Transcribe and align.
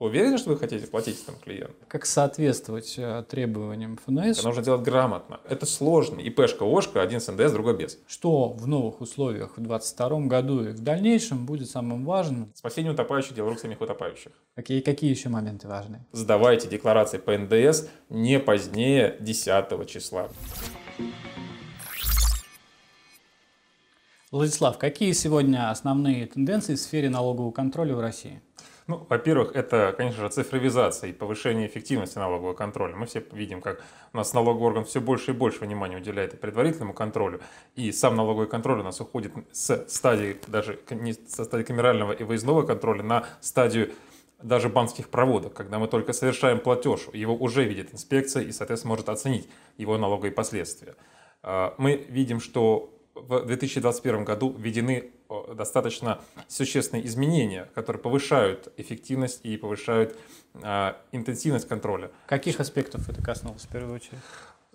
Уверены, 0.00 0.38
что 0.38 0.48
вы 0.48 0.56
хотите 0.56 0.86
платить 0.86 1.22
этому 1.22 1.36
клиенту? 1.36 1.74
Как 1.86 2.06
соответствовать 2.06 2.94
э, 2.96 3.22
требованиям 3.28 3.98
ФНС? 3.98 4.38
Это 4.38 4.46
нужно 4.46 4.62
делать 4.62 4.80
грамотно. 4.80 5.40
Это 5.46 5.66
сложно. 5.66 6.18
ИПшка, 6.20 6.64
ОШка, 6.64 7.02
один 7.02 7.20
с 7.20 7.30
НДС, 7.30 7.52
другой 7.52 7.76
без. 7.76 7.98
Что 8.08 8.48
в 8.48 8.66
новых 8.66 9.02
условиях 9.02 9.58
в 9.58 9.60
2022 9.60 10.20
году 10.20 10.64
и 10.64 10.68
в 10.68 10.80
дальнейшем 10.80 11.44
будет 11.44 11.68
самым 11.68 12.06
важным? 12.06 12.50
Спасение 12.54 12.92
утопающих, 12.92 13.34
дело 13.34 13.50
рук 13.50 13.58
самих 13.58 13.82
утопающих. 13.82 14.32
Какие, 14.54 14.80
какие 14.80 15.10
еще 15.10 15.28
моменты 15.28 15.68
важны? 15.68 16.06
Сдавайте 16.12 16.66
декларации 16.66 17.18
по 17.18 17.36
НДС 17.36 17.86
не 18.08 18.40
позднее 18.40 19.18
10 19.20 19.86
числа. 19.86 20.30
Владислав, 24.30 24.78
какие 24.78 25.12
сегодня 25.12 25.70
основные 25.70 26.24
тенденции 26.24 26.76
в 26.76 26.80
сфере 26.80 27.10
налогового 27.10 27.50
контроля 27.50 27.94
в 27.94 28.00
России? 28.00 28.40
Ну, 28.90 29.06
во-первых, 29.08 29.54
это, 29.54 29.94
конечно 29.96 30.24
же, 30.24 30.28
цифровизация 30.30 31.10
и 31.10 31.12
повышение 31.12 31.68
эффективности 31.68 32.18
налогового 32.18 32.54
контроля. 32.54 32.96
Мы 32.96 33.06
все 33.06 33.24
видим, 33.30 33.60
как 33.60 33.80
у 34.12 34.16
нас 34.16 34.34
налоговый 34.34 34.64
орган 34.64 34.84
все 34.84 35.00
больше 35.00 35.30
и 35.30 35.32
больше 35.32 35.60
внимания 35.60 35.96
уделяет 35.96 36.40
предварительному 36.40 36.92
контролю, 36.92 37.40
и 37.76 37.92
сам 37.92 38.16
налоговый 38.16 38.48
контроль 38.48 38.80
у 38.80 38.82
нас 38.82 39.00
уходит 39.00 39.32
с 39.52 39.86
стадии 39.86 40.40
даже 40.48 40.80
не 40.90 41.12
со 41.12 41.44
стадии 41.44 41.62
камерального 41.62 42.10
и 42.10 42.24
выездного 42.24 42.62
контроля 42.62 43.04
на 43.04 43.28
стадию 43.40 43.92
даже 44.42 44.68
банковских 44.68 45.08
проводок, 45.08 45.54
когда 45.54 45.78
мы 45.78 45.86
только 45.86 46.12
совершаем 46.12 46.58
платеж, 46.58 47.02
его 47.12 47.36
уже 47.36 47.62
видит 47.62 47.94
инспекция 47.94 48.42
и, 48.42 48.50
соответственно, 48.50 48.90
может 48.90 49.08
оценить 49.08 49.48
его 49.78 49.98
налоговые 49.98 50.32
последствия. 50.32 50.96
А, 51.44 51.76
мы 51.78 51.94
видим, 52.08 52.40
что 52.40 52.92
в 53.14 53.44
2021 53.44 54.24
году 54.24 54.52
введены 54.58 55.12
достаточно 55.54 56.20
существенные 56.48 57.06
изменения, 57.06 57.68
которые 57.74 58.00
повышают 58.02 58.72
эффективность 58.76 59.40
и 59.44 59.56
повышают 59.56 60.16
э, 60.54 60.92
интенсивность 61.12 61.68
контроля. 61.68 62.10
Каких 62.26 62.60
аспектов 62.60 63.08
это 63.08 63.22
коснулось 63.22 63.62
в 63.62 63.68
первую 63.68 63.94
очередь? 63.94 64.18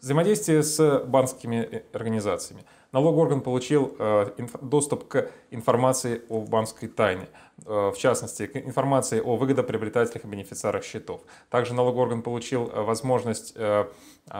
Взаимодействие 0.06 0.62
с 0.62 1.00
банковскими 1.06 1.56
э, 1.56 1.82
организациями. 1.94 2.64
Налоговый 2.92 3.22
орган 3.22 3.42
получил 3.42 3.96
э, 3.98 4.32
инф, 4.38 4.52
доступ 4.62 5.08
к 5.08 5.32
информации 5.52 6.22
о 6.30 6.42
банковской 6.42 6.88
тайне, 6.90 7.28
э, 7.66 7.92
в 7.94 7.98
частности, 7.98 8.46
к 8.46 8.56
информации 8.56 9.20
о 9.20 9.36
выгодоприобретателях 9.36 10.24
и 10.24 10.28
бенефициарах 10.28 10.84
счетов. 10.84 11.22
Также 11.50 11.74
налоговый 11.74 12.04
орган 12.04 12.22
получил 12.22 12.70
э, 12.70 12.82
возможность 12.84 13.54
э, 13.56 13.86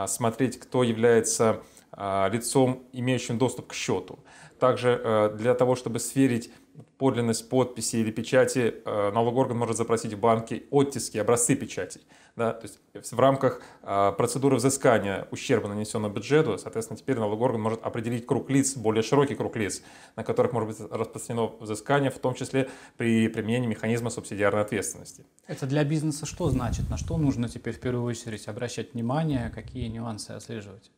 смотреть, 0.08 0.60
кто 0.60 0.84
является 0.84 1.62
э, 1.94 2.30
лицом, 2.32 2.84
имеющим 2.94 3.38
доступ 3.38 3.68
к 3.68 3.74
счету. 3.74 4.20
Также 4.60 5.02
э, 5.04 5.36
для 5.38 5.54
того, 5.54 5.76
чтобы 5.76 6.00
сверить 6.00 6.52
подлинность 6.98 7.50
подписи 7.50 7.98
или 7.98 8.12
печати, 8.12 8.76
э, 8.86 9.12
налоговый 9.12 9.42
орган 9.42 9.58
может 9.58 9.78
запросить 9.78 10.14
в 10.14 10.20
банке 10.20 10.64
оттиски, 10.72 11.18
образцы 11.18 11.56
печатей. 11.56 12.02
Да? 12.36 12.54
То 12.54 12.68
есть 12.94 13.12
в 13.12 13.20
рамках 13.20 13.62
э, 13.82 14.14
процедуры 14.18 14.58
взыскания 14.58 15.28
ущерба, 15.32 15.68
нанесенного 15.68 16.12
бюджету, 16.12 16.58
соответственно, 16.58 16.98
теперь 16.98 17.18
налоговый 17.18 17.46
орган 17.46 17.62
может 17.62 17.84
определить 17.84 18.26
круг 18.26 18.50
лиц, 18.50 18.76
более 18.76 19.04
широкий 19.04 19.36
круг 19.36 19.56
лиц, 19.56 19.82
на 20.16 20.24
которых 20.24 20.52
может 20.54 20.70
быть 20.70 20.92
распространено 20.92 21.48
взыскание, 21.60 22.12
в 22.12 22.20
том 22.20 22.34
числе 22.34 22.70
при 22.98 23.28
применении 23.28 23.68
механизма 23.68 24.10
субсидиарной 24.10 24.62
ответственности. 24.62 25.26
Это 25.48 25.66
для 25.66 25.84
бизнеса 25.84 26.26
что 26.26 26.50
значит? 26.50 26.90
На 26.90 26.98
что 26.98 27.18
нужно 27.18 27.48
теперь 27.50 27.74
в 27.74 27.80
первую 27.80 28.06
очередь 28.06 28.48
обращать 28.48 28.94
внимание, 28.94 29.52
какие 29.54 29.88
нюансы 29.88 30.32
отслеживать? 30.32 30.92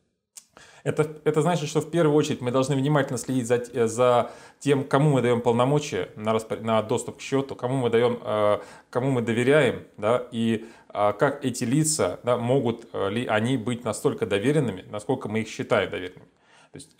Это, 0.84 1.08
это 1.24 1.42
значит, 1.42 1.68
что 1.68 1.80
в 1.80 1.90
первую 1.90 2.14
очередь 2.16 2.40
мы 2.40 2.50
должны 2.50 2.76
внимательно 2.76 3.18
следить 3.18 3.46
за, 3.46 3.56
э, 3.56 3.86
за 3.86 4.30
тем, 4.58 4.84
кому 4.84 5.10
мы 5.10 5.22
даем 5.22 5.40
полномочия 5.40 6.10
на, 6.16 6.32
распор... 6.32 6.60
на 6.60 6.82
доступ 6.82 7.18
к 7.18 7.20
счету, 7.20 7.54
кому 7.54 7.76
мы 7.76 7.90
даем, 7.90 8.18
э, 8.22 8.58
кому 8.90 9.10
мы 9.10 9.22
доверяем, 9.22 9.84
да, 9.96 10.26
и 10.30 10.66
э, 10.92 11.12
как 11.18 11.44
эти 11.44 11.64
лица, 11.64 12.20
да, 12.22 12.36
могут 12.36 12.86
ли 12.94 13.26
они 13.26 13.56
быть 13.56 13.84
настолько 13.84 14.26
доверенными, 14.26 14.84
насколько 14.90 15.28
мы 15.28 15.40
их 15.40 15.48
считаем 15.48 15.90
доверенными. 15.90 16.28
То 16.70 16.76
есть, 16.76 16.96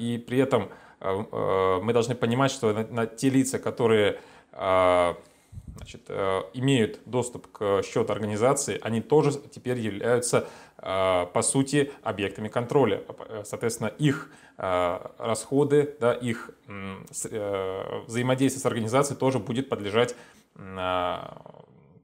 и 0.00 0.24
при 0.24 0.38
этом 0.38 0.68
мы 1.00 1.92
должны 1.92 2.14
понимать, 2.14 2.52
что 2.52 2.72
на, 2.72 2.86
на 2.86 3.06
те 3.06 3.30
лица, 3.30 3.58
которые 3.58 4.20
значит, 4.52 6.08
имеют 6.54 7.00
доступ 7.04 7.50
к 7.50 7.82
счету 7.82 8.12
организации, 8.12 8.78
они 8.80 9.00
тоже 9.00 9.32
теперь 9.52 9.80
являются 9.80 10.38
Э, 10.40 10.44
по 10.80 11.42
сути, 11.42 11.92
объектами 12.02 12.48
контроля. 12.48 13.02
Соответственно, 13.44 13.88
их 13.88 14.30
э, 14.58 14.98
расходы, 15.18 15.96
да, 16.00 16.12
их 16.12 16.50
э, 16.68 18.02
взаимодействие 18.06 18.62
с 18.62 18.66
организацией 18.66 19.18
тоже 19.18 19.40
будет 19.40 19.68
подлежать, 19.68 20.14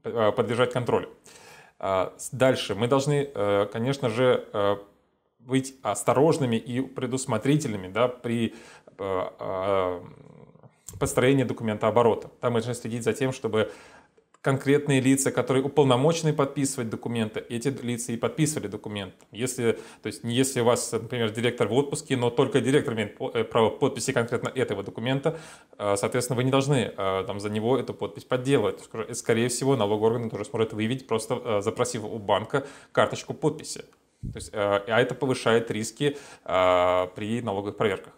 подлежать 0.03 0.73
контролю. 0.73 1.09
Дальше 2.31 2.75
мы 2.75 2.87
должны, 2.87 3.25
конечно 3.71 4.09
же, 4.09 4.79
быть 5.39 5.75
осторожными 5.81 6.57
и 6.57 6.81
предусмотрительными 6.81 7.87
да, 7.87 8.07
при 8.07 8.55
построении 10.99 11.43
документа 11.43 11.87
оборота. 11.87 12.29
Там 12.39 12.53
должны 12.53 12.73
следить 12.73 13.03
за 13.03 13.13
тем, 13.13 13.31
чтобы 13.31 13.71
конкретные 14.45 15.01
лица, 15.01 15.31
которые 15.31 15.63
уполномочены 15.63 16.31
подписывать 16.31 16.87
документы, 16.87 17.43
эти 17.49 17.69
лица 17.83 18.11
и 18.11 18.17
подписывали 18.17 18.67
документ. 18.67 19.15
Если, 19.31 19.79
то 20.03 20.07
есть, 20.07 20.23
если 20.23 20.61
у 20.61 20.65
вас, 20.65 20.91
например, 20.91 21.31
директор 21.31 21.67
в 21.67 21.73
отпуске, 21.73 22.15
но 22.15 22.29
только 22.29 22.61
директор 22.61 22.93
имеет 22.93 23.19
э, 23.19 23.43
право 23.43 23.71
подписи 23.71 24.13
конкретно 24.13 24.49
этого 24.49 24.83
документа, 24.83 25.39
э, 25.79 25.95
соответственно, 25.97 26.37
вы 26.37 26.43
не 26.43 26.51
должны 26.51 26.93
э, 26.95 27.23
там, 27.25 27.39
за 27.39 27.49
него 27.49 27.75
эту 27.75 27.95
подпись 27.95 28.23
подделывать. 28.23 28.87
Скорее 29.13 29.47
всего, 29.47 29.75
налоговый 29.75 30.11
орган 30.11 30.29
тоже 30.29 30.45
сможет 30.45 30.73
выявить, 30.73 31.07
просто 31.07 31.61
запросив 31.61 32.03
у 32.03 32.19
банка 32.19 32.67
карточку 32.91 33.33
подписи. 33.33 33.79
То 34.21 34.37
есть, 34.37 34.51
а 34.53 35.01
это 35.01 35.15
повышает 35.15 35.71
риски 35.71 36.17
при 36.43 37.41
налоговых 37.41 37.77
проверках. 37.77 38.13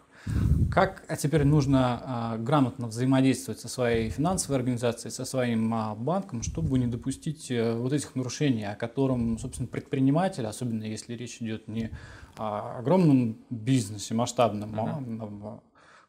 Как 0.70 1.04
а 1.08 1.16
теперь 1.16 1.44
нужно 1.44 2.02
а, 2.04 2.36
грамотно 2.36 2.88
взаимодействовать 2.88 3.60
со 3.60 3.68
своей 3.68 4.10
финансовой 4.10 4.58
организацией, 4.58 5.10
со 5.10 5.24
своим 5.24 5.72
а, 5.74 5.94
банком, 5.94 6.42
чтобы 6.42 6.78
не 6.78 6.86
допустить 6.86 7.50
а, 7.50 7.76
вот 7.76 7.92
этих 7.92 8.14
нарушений, 8.14 8.64
о 8.64 8.76
котором, 8.76 9.38
собственно, 9.38 9.66
предприниматель, 9.66 10.46
особенно 10.46 10.84
если 10.84 11.14
речь 11.14 11.38
идет 11.40 11.68
не 11.68 11.90
о 12.36 12.78
огромном 12.78 13.38
бизнесе 13.50 14.14
масштабном, 14.14 14.74
uh-huh. 14.74 15.60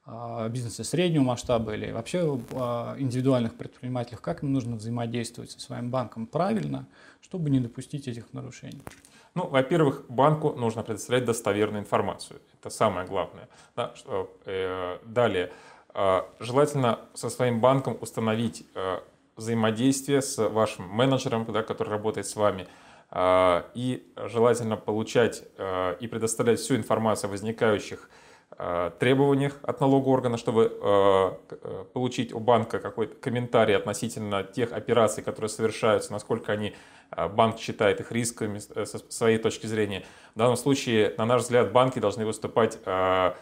а 0.05 0.45
о 0.45 0.49
бизнесе 0.49 0.83
среднего 0.83 1.23
масштаба 1.23 1.73
или 1.73 1.91
вообще 1.91 2.39
о 2.51 2.95
индивидуальных 2.97 3.55
предпринимателях, 3.55 4.21
как 4.21 4.43
им 4.43 4.53
нужно 4.53 4.75
взаимодействовать 4.75 5.51
со 5.51 5.59
своим 5.59 5.89
банком 5.89 6.27
правильно, 6.27 6.87
чтобы 7.21 7.49
не 7.49 7.59
допустить 7.59 8.07
этих 8.07 8.33
нарушений? 8.33 8.81
Ну, 9.35 9.47
во-первых, 9.47 10.05
банку 10.09 10.53
нужно 10.53 10.83
предоставлять 10.83 11.25
достоверную 11.25 11.81
информацию. 11.81 12.41
Это 12.59 12.69
самое 12.69 13.07
главное. 13.07 13.47
Да, 13.75 13.93
что, 13.95 14.35
э, 14.45 14.97
далее, 15.05 15.51
э, 15.93 16.21
желательно 16.39 16.99
со 17.13 17.29
своим 17.29 17.59
банком 17.59 17.97
установить 18.01 18.65
э, 18.75 18.99
взаимодействие 19.35 20.21
с 20.21 20.37
вашим 20.49 20.85
менеджером, 20.87 21.45
да, 21.45 21.63
который 21.63 21.89
работает 21.89 22.27
с 22.27 22.35
вами, 22.35 22.67
э, 23.11 23.63
и 23.75 24.11
желательно 24.15 24.77
получать 24.77 25.43
э, 25.57 25.95
и 25.99 26.07
предоставлять 26.07 26.59
всю 26.59 26.75
информацию 26.75 27.29
о 27.29 27.31
возникающих 27.31 28.09
э, 28.09 28.28
требованиях 28.99 29.57
от 29.63 29.79
налогового 29.79 30.15
органа, 30.15 30.37
чтобы 30.37 30.63
э, 30.63 31.31
э, 31.49 31.85
получить 31.93 32.33
у 32.33 32.39
банка 32.39 32.79
какой-то 32.79 33.15
комментарий 33.15 33.75
относительно 33.75 34.43
тех 34.43 34.73
операций, 34.73 35.23
которые 35.23 35.47
совершаются, 35.47 36.11
насколько 36.11 36.51
они 36.51 36.75
банк 37.29 37.59
считает 37.59 37.99
их 37.99 38.11
рисками 38.11 38.59
э, 38.75 38.85
со 38.85 38.99
своей 39.09 39.37
точки 39.37 39.67
зрения. 39.67 40.05
В 40.35 40.39
данном 40.39 40.57
случае, 40.57 41.13
на 41.17 41.25
наш 41.25 41.43
взгляд, 41.43 41.71
банки 41.71 41.99
должны 41.99 42.25
выступать 42.25 42.79
э, 42.85 43.33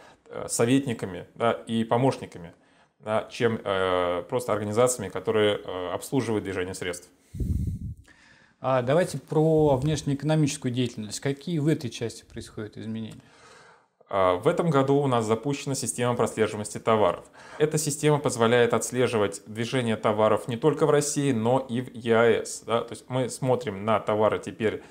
советниками 0.46 1.26
да, 1.34 1.52
и 1.52 1.84
помощниками, 1.84 2.52
да, 3.00 3.26
чем 3.30 3.60
э, 3.62 4.22
просто 4.28 4.52
организациями, 4.52 5.10
которые 5.10 5.56
обслуживают 5.92 6.44
движение 6.44 6.74
средств. 6.74 7.08
А 8.60 8.82
давайте 8.82 9.18
про 9.18 9.76
внешнеэкономическую 9.76 10.72
деятельность. 10.72 11.20
Какие 11.20 11.60
в 11.60 11.68
этой 11.68 11.90
части 11.90 12.24
происходят 12.24 12.76
изменения? 12.76 13.20
А, 14.08 14.36
в 14.36 14.48
этом 14.48 14.70
году 14.70 14.96
у 14.96 15.06
нас 15.06 15.24
запущена 15.26 15.74
система 15.74 16.14
прослеживаемости 16.14 16.78
товаров. 16.78 17.24
Эта 17.58 17.78
система 17.78 18.18
позволяет 18.18 18.72
отслеживать 18.72 19.42
движение 19.46 19.96
товаров 19.96 20.48
не 20.48 20.56
только 20.56 20.86
в 20.86 20.90
России, 20.90 21.32
но 21.32 21.58
и 21.68 21.80
в 21.82 21.94
ЕАЭС. 21.94 22.62
Да? 22.66 22.80
То 22.82 22.92
есть 22.92 23.04
мы 23.08 23.28
смотрим 23.28 23.84
на 23.84 24.00
товары 24.00 24.38
теперь 24.38 24.82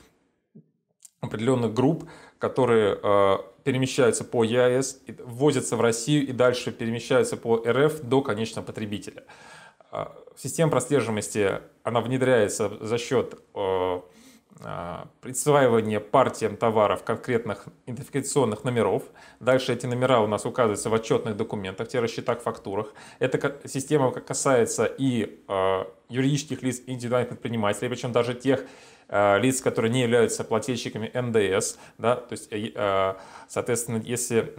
определенных 1.19 1.73
групп, 1.73 2.07
которые 2.37 2.99
э, 3.01 3.37
перемещаются 3.63 4.23
по 4.23 4.43
ЕАЭС, 4.43 5.01
ввозятся 5.25 5.75
в 5.75 5.81
Россию 5.81 6.27
и 6.27 6.31
дальше 6.31 6.71
перемещаются 6.71 7.37
по 7.37 7.63
РФ 7.65 8.01
до 8.01 8.21
конечного 8.21 8.65
потребителя. 8.65 9.23
Э, 9.91 10.05
система 10.35 10.69
прослеживаемости 10.69 11.59
она 11.81 12.01
внедряется 12.01 12.71
за 12.81 12.99
счет 12.99 13.39
э, 13.55 14.01
присваивание 15.21 15.99
партиям 15.99 16.57
товаров 16.57 17.03
конкретных 17.03 17.67
идентификационных 17.85 18.63
номеров. 18.63 19.03
Дальше 19.39 19.73
эти 19.73 19.85
номера 19.85 20.19
у 20.19 20.27
нас 20.27 20.45
указываются 20.45 20.89
в 20.89 20.93
отчетных 20.93 21.37
документах, 21.37 21.87
те 21.87 21.99
расчетах, 21.99 22.41
фактурах. 22.41 22.93
Эта 23.19 23.55
система 23.67 24.11
касается 24.11 24.85
и 24.85 25.39
юридических 26.09 26.63
лиц, 26.63 26.81
индивидуальных 26.87 27.29
предпринимателей, 27.29 27.89
причем 27.89 28.11
даже 28.11 28.33
тех 28.33 28.65
лиц, 29.09 29.61
которые 29.61 29.91
не 29.91 30.01
являются 30.01 30.43
плательщиками 30.43 31.11
НДС. 31.13 31.77
Да? 31.97 32.15
То 32.15 32.33
есть, 32.33 32.51
соответственно, 33.47 34.01
если 34.03 34.53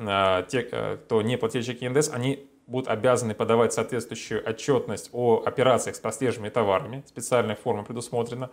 те, 0.48 0.62
кто 0.96 1.22
не 1.22 1.36
плательщики 1.36 1.84
НДС, 1.84 2.10
они 2.12 2.48
будут 2.66 2.88
обязаны 2.88 3.34
подавать 3.34 3.72
соответствующую 3.72 4.46
отчетность 4.46 5.08
о 5.12 5.42
операциях 5.44 5.96
с 5.96 6.00
прослеживаемыми 6.00 6.52
товарами, 6.52 7.02
специальная 7.06 7.56
форма 7.56 7.82
предусмотрена, 7.82 8.50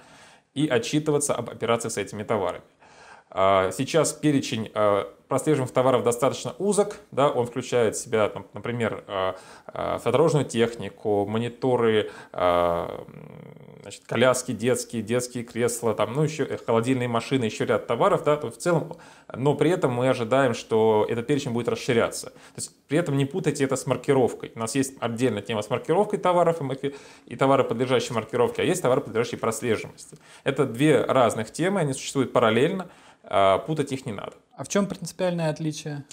и 0.56 0.68
отчитываться 0.68 1.36
об 1.36 1.50
операциях 1.50 1.94
с 1.94 1.98
этими 1.98 2.24
товарами. 2.24 2.64
А, 3.38 3.70
сейчас 3.72 4.14
перечень 4.14 4.72
а, 4.74 5.14
прослеживаемых 5.28 5.74
товаров 5.74 6.06
достаточно 6.06 6.56
узок, 6.58 6.96
да, 7.12 7.30
он 7.30 7.48
включает 7.48 7.98
в 7.98 8.00
себя, 8.00 8.32
например, 8.54 9.04
а, 9.08 9.36
автодорожную 9.66 10.46
технику, 10.46 11.26
мониторы, 11.26 12.12
значит, 12.32 14.04
коляски 14.08 14.54
детские, 14.54 15.02
детские 15.02 15.44
кресла, 15.44 15.94
там, 15.94 16.14
ну, 16.14 16.24
еще 16.24 16.46
холодильные 16.66 17.10
машины, 17.10 17.44
еще 17.44 17.66
ряд 17.66 17.88
товаров, 17.88 18.24
да, 18.24 18.38
то 18.38 18.50
в 18.50 18.58
целом, 18.58 18.96
но 19.36 19.54
при 19.54 19.70
этом 19.70 19.92
мы 19.92 20.08
ожидаем, 20.08 20.54
что 20.54 21.06
этот 21.10 21.28
перечень 21.28 21.52
будет 21.52 21.68
расширяться. 21.68 22.28
То 22.30 22.58
есть 22.58 22.72
при 22.88 22.98
этом 22.98 23.18
не 23.18 23.26
путайте 23.26 23.64
это 23.66 23.76
с 23.76 23.86
маркировкой. 23.86 24.54
У 24.56 24.60
нас 24.60 24.76
есть 24.76 24.94
отдельная 25.02 25.42
тема 25.42 25.62
с 25.62 25.70
маркировкой 25.70 26.20
товаров 26.20 26.62
и 27.26 27.36
товары, 27.36 27.64
подлежащие 27.66 28.16
маркировке, 28.16 28.62
а 28.62 28.66
есть 28.66 28.82
товары, 28.82 29.02
подлежащие 29.02 29.40
прослеживаемости. 29.40 30.18
Это 30.46 30.66
две 30.66 31.04
разных 31.04 31.52
темы, 31.52 31.82
они 31.82 31.94
существуют 31.94 32.32
параллельно. 32.32 32.88
А, 33.28 33.60
путать 33.60 33.92
их 33.92 34.06
не 34.06 34.14
надо. 34.14 34.34
А 34.54 34.64
в 34.64 34.70
чем 34.70 34.88
принципиальное 34.88 35.50
отличие? 35.50 36.06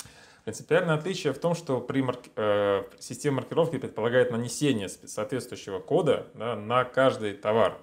Принципиальное 0.44 0.97
отличие 0.97 1.32
в 1.32 1.38
том, 1.38 1.55
что 1.55 1.81
при 1.81 2.03
марк... 2.03 2.20
э, 2.35 2.82
система 2.99 3.37
маркировки 3.37 3.79
предполагает 3.79 4.32
нанесение 4.32 4.88
соответствующего 4.88 5.79
кода 5.79 6.26
да, 6.35 6.56
на 6.56 6.85
каждый 6.85 7.35
товар. 7.35 7.79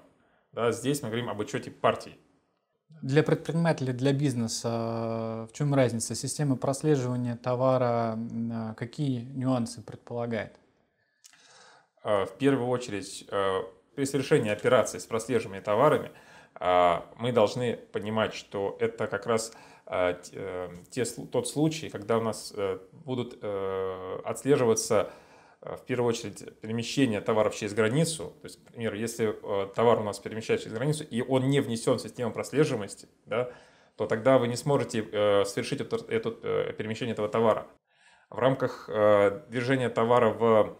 Да, 0.51 0.71
здесь 0.71 1.01
мы 1.01 1.09
говорим 1.09 1.29
об 1.29 1.39
учете 1.39 1.71
партий. 1.71 2.17
Для 3.01 3.23
предпринимателей, 3.23 3.93
для 3.93 4.11
бизнеса 4.11 5.47
в 5.49 5.53
чем 5.53 5.73
разница? 5.73 6.15
Система 6.15 6.57
прослеживания 6.57 7.37
товара 7.37 8.17
э, 8.17 8.73
какие 8.75 9.21
нюансы 9.21 9.81
предполагает? 9.81 10.57
Э, 12.03 12.25
в 12.25 12.31
первую 12.37 12.67
очередь, 12.67 13.25
э, 13.31 13.59
при 13.95 14.03
совершении 14.03 14.51
операций 14.51 14.99
с 14.99 15.05
прослеживаемыми 15.05 15.63
товарами– 15.63 16.11
а, 16.21 16.27
мы 16.59 17.31
должны 17.31 17.77
понимать, 17.77 18.33
что 18.33 18.75
это 18.79 19.07
как 19.07 19.25
раз 19.25 19.53
а, 19.91 20.15
э, 20.33 20.69
те, 20.91 21.03
тот 21.03 21.47
случай, 21.47 21.89
когда 21.89 22.19
у 22.19 22.21
нас 22.21 22.53
э, 22.55 22.77
будут 22.91 23.39
э, 23.41 24.19
отслеживаться 24.23 25.11
в 25.61 25.79
первую 25.87 26.09
очередь 26.09 26.57
перемещение 26.61 27.21
товаров 27.21 27.55
через 27.55 27.73
границу. 27.73 28.33
То 28.41 28.45
есть, 28.45 28.63
например, 28.63 28.93
если 28.93 29.35
товар 29.75 29.99
у 29.99 30.03
нас 30.03 30.17
перемещается 30.17 30.65
через 30.65 30.77
границу, 30.77 31.03
и 31.03 31.21
он 31.21 31.49
не 31.49 31.59
внесен 31.59 31.95
в 31.95 32.01
систему 32.01 32.31
прослеживаемости, 32.31 33.09
да, 33.25 33.51
то 33.97 34.05
тогда 34.05 34.37
вы 34.37 34.47
не 34.47 34.55
сможете 34.55 35.03
совершить 35.43 35.81
это, 35.81 35.97
это 36.07 36.31
перемещение 36.77 37.11
этого 37.11 37.27
товара. 37.27 37.67
В 38.29 38.39
рамках 38.39 38.89
движения 39.49 39.89
товара 39.89 40.29
в, 40.29 40.77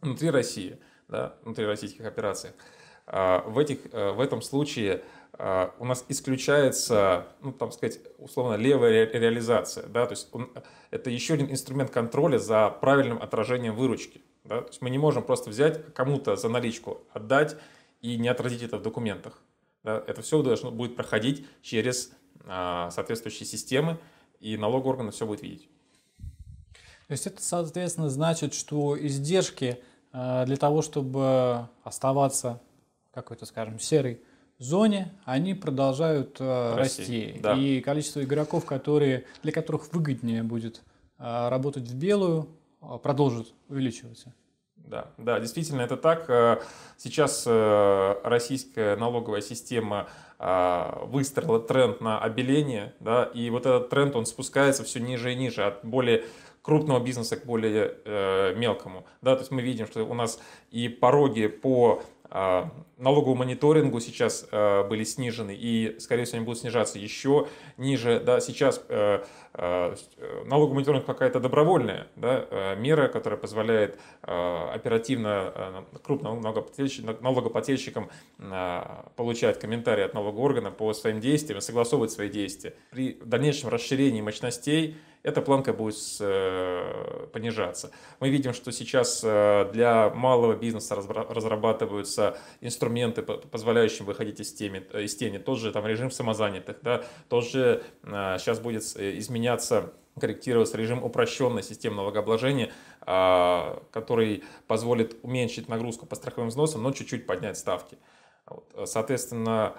внутри 0.00 0.30
России, 0.30 0.78
да, 1.08 1.36
внутри 1.42 1.66
российских 1.66 2.06
операциях, 2.06 2.54
а, 2.54 2.75
в, 3.06 3.58
этих, 3.58 3.78
э, 3.92 4.12
в 4.12 4.20
этом 4.20 4.42
случае 4.42 5.02
а, 5.38 5.74
у 5.78 5.84
нас 5.84 6.04
исключается, 6.08 7.26
ну, 7.40 7.52
там 7.52 7.70
сказать, 7.70 8.00
условно, 8.18 8.56
левая 8.56 9.08
реализация. 9.10 9.86
Да? 9.86 10.06
То 10.06 10.12
есть 10.12 10.28
он, 10.32 10.50
это 10.90 11.10
еще 11.10 11.34
один 11.34 11.50
инструмент 11.50 11.90
контроля 11.90 12.38
за 12.38 12.70
правильным 12.70 13.22
отражением 13.22 13.76
выручки. 13.76 14.22
Да? 14.44 14.62
То 14.62 14.68
есть 14.68 14.82
мы 14.82 14.90
не 14.90 14.98
можем 14.98 15.22
просто 15.22 15.50
взять 15.50 15.94
кому-то 15.94 16.36
за 16.36 16.48
наличку, 16.48 17.02
отдать 17.12 17.56
и 18.00 18.16
не 18.16 18.28
отразить 18.28 18.62
это 18.62 18.78
в 18.78 18.82
документах. 18.82 19.40
Да? 19.84 20.02
Это 20.06 20.22
все 20.22 20.42
должно 20.42 20.70
будет 20.70 20.96
проходить 20.96 21.46
через 21.62 22.12
а, 22.44 22.90
соответствующие 22.90 23.46
системы, 23.46 23.98
и 24.40 24.56
налоговые 24.56 24.94
органы 24.94 25.10
все 25.12 25.26
будет 25.26 25.42
видеть. 25.42 25.68
То 27.08 27.12
есть 27.12 27.26
это, 27.26 27.42
соответственно, 27.42 28.10
значит, 28.10 28.52
что 28.52 28.98
издержки 28.98 29.80
для 30.12 30.56
того, 30.56 30.82
чтобы 30.82 31.68
оставаться 31.84 32.60
какой-то, 33.16 33.46
скажем, 33.46 33.78
серой 33.78 34.20
зоне, 34.58 35.12
они 35.24 35.54
продолжают 35.54 36.36
э, 36.38 36.74
расти. 36.76 37.02
расти. 37.02 37.40
Да. 37.42 37.54
И 37.54 37.80
количество 37.80 38.22
игроков, 38.22 38.66
которые, 38.66 39.24
для 39.42 39.52
которых 39.52 39.92
выгоднее 39.92 40.42
будет 40.42 40.82
э, 41.18 41.48
работать 41.48 41.88
в 41.88 41.96
белую, 41.96 42.48
э, 42.82 42.98
продолжит 43.02 43.54
увеличиваться. 43.68 44.34
Да, 44.76 45.08
да, 45.16 45.40
действительно, 45.40 45.80
это 45.80 45.96
так. 45.96 46.28
Э, 46.28 46.60
сейчас 46.98 47.44
э, 47.46 48.14
российская 48.22 48.96
налоговая 48.96 49.40
система 49.40 50.08
выстроила 50.38 51.58
тренд 51.58 52.02
на 52.02 52.20
обеление, 52.20 52.92
да, 53.00 53.24
и 53.24 53.48
вот 53.48 53.64
этот 53.64 53.88
тренд, 53.88 54.14
он 54.16 54.26
спускается 54.26 54.84
все 54.84 55.00
ниже 55.00 55.32
и 55.32 55.34
ниже, 55.34 55.64
от 55.64 55.82
более 55.82 56.26
крупного 56.66 56.98
бизнеса 56.98 57.36
к 57.36 57.46
более 57.46 57.94
э, 58.04 58.54
мелкому. 58.56 59.06
Да, 59.22 59.36
то 59.36 59.42
есть 59.42 59.52
мы 59.52 59.62
видим, 59.62 59.86
что 59.86 60.04
у 60.04 60.14
нас 60.14 60.40
и 60.72 60.88
пороги 60.88 61.46
по 61.46 62.02
налоговому 62.98 63.36
мониторингу 63.36 64.00
сейчас 64.00 64.46
а, 64.50 64.84
были 64.84 65.04
снижены 65.04 65.54
и, 65.54 65.96
скорее 65.98 66.24
всего, 66.24 66.38
они 66.38 66.46
будут 66.46 66.60
снижаться 66.60 66.98
еще 66.98 67.48
ниже. 67.76 68.20
Да, 68.20 68.40
сейчас 68.40 68.82
э, 68.88 69.22
а, 69.54 69.94
налоговый 70.44 70.76
мониторинг 70.76 71.04
какая-то 71.04 71.40
добровольная 71.40 72.08
да, 72.16 72.74
мера, 72.76 73.08
которая 73.08 73.38
позволяет 73.38 73.98
оперативно 74.22 75.84
крупным 76.02 76.40
налогоплательщикам 76.40 78.10
получать 79.16 79.60
комментарии 79.60 80.04
от 80.04 80.14
налогового 80.14 80.44
органа 80.44 80.70
по 80.70 80.92
своим 80.94 81.20
действиям, 81.20 81.60
согласовывать 81.60 82.10
свои 82.10 82.28
действия. 82.28 82.74
При 82.90 83.18
дальнейшем 83.24 83.68
расширении 83.68 84.20
мощностей 84.20 84.96
эта 85.26 85.42
планка 85.42 85.72
будет 85.72 85.96
э, 86.20 87.26
понижаться. 87.32 87.90
Мы 88.20 88.28
видим, 88.30 88.54
что 88.54 88.70
сейчас 88.70 89.22
э, 89.24 89.68
для 89.72 90.10
малого 90.10 90.54
бизнеса 90.54 90.94
разрабатываются 90.94 92.38
инструменты, 92.60 93.22
позволяющие 93.22 94.06
выходить 94.06 94.38
из, 94.38 94.52
теми, 94.54 94.86
э, 94.92 95.02
из 95.02 95.16
тени. 95.16 95.38
Тот 95.38 95.58
же 95.58 95.72
там 95.72 95.84
режим 95.84 96.12
самозанятых, 96.12 96.76
да, 96.82 97.02
тот 97.28 97.44
же 97.44 97.82
сейчас 98.04 98.60
будет 98.60 98.82
изменяться 98.84 99.92
корректироваться 100.18 100.78
режим 100.78 101.02
упрощенной 101.02 101.64
системы 101.64 101.96
налогообложения, 101.96 102.72
который 103.00 104.44
позволит 104.68 105.16
уменьшить 105.22 105.68
нагрузку 105.68 106.06
по 106.06 106.14
страховым 106.14 106.50
взносам, 106.50 106.84
но 106.84 106.92
чуть-чуть 106.92 107.26
поднять 107.26 107.58
ставки. 107.58 107.98
Соответственно, 108.84 109.74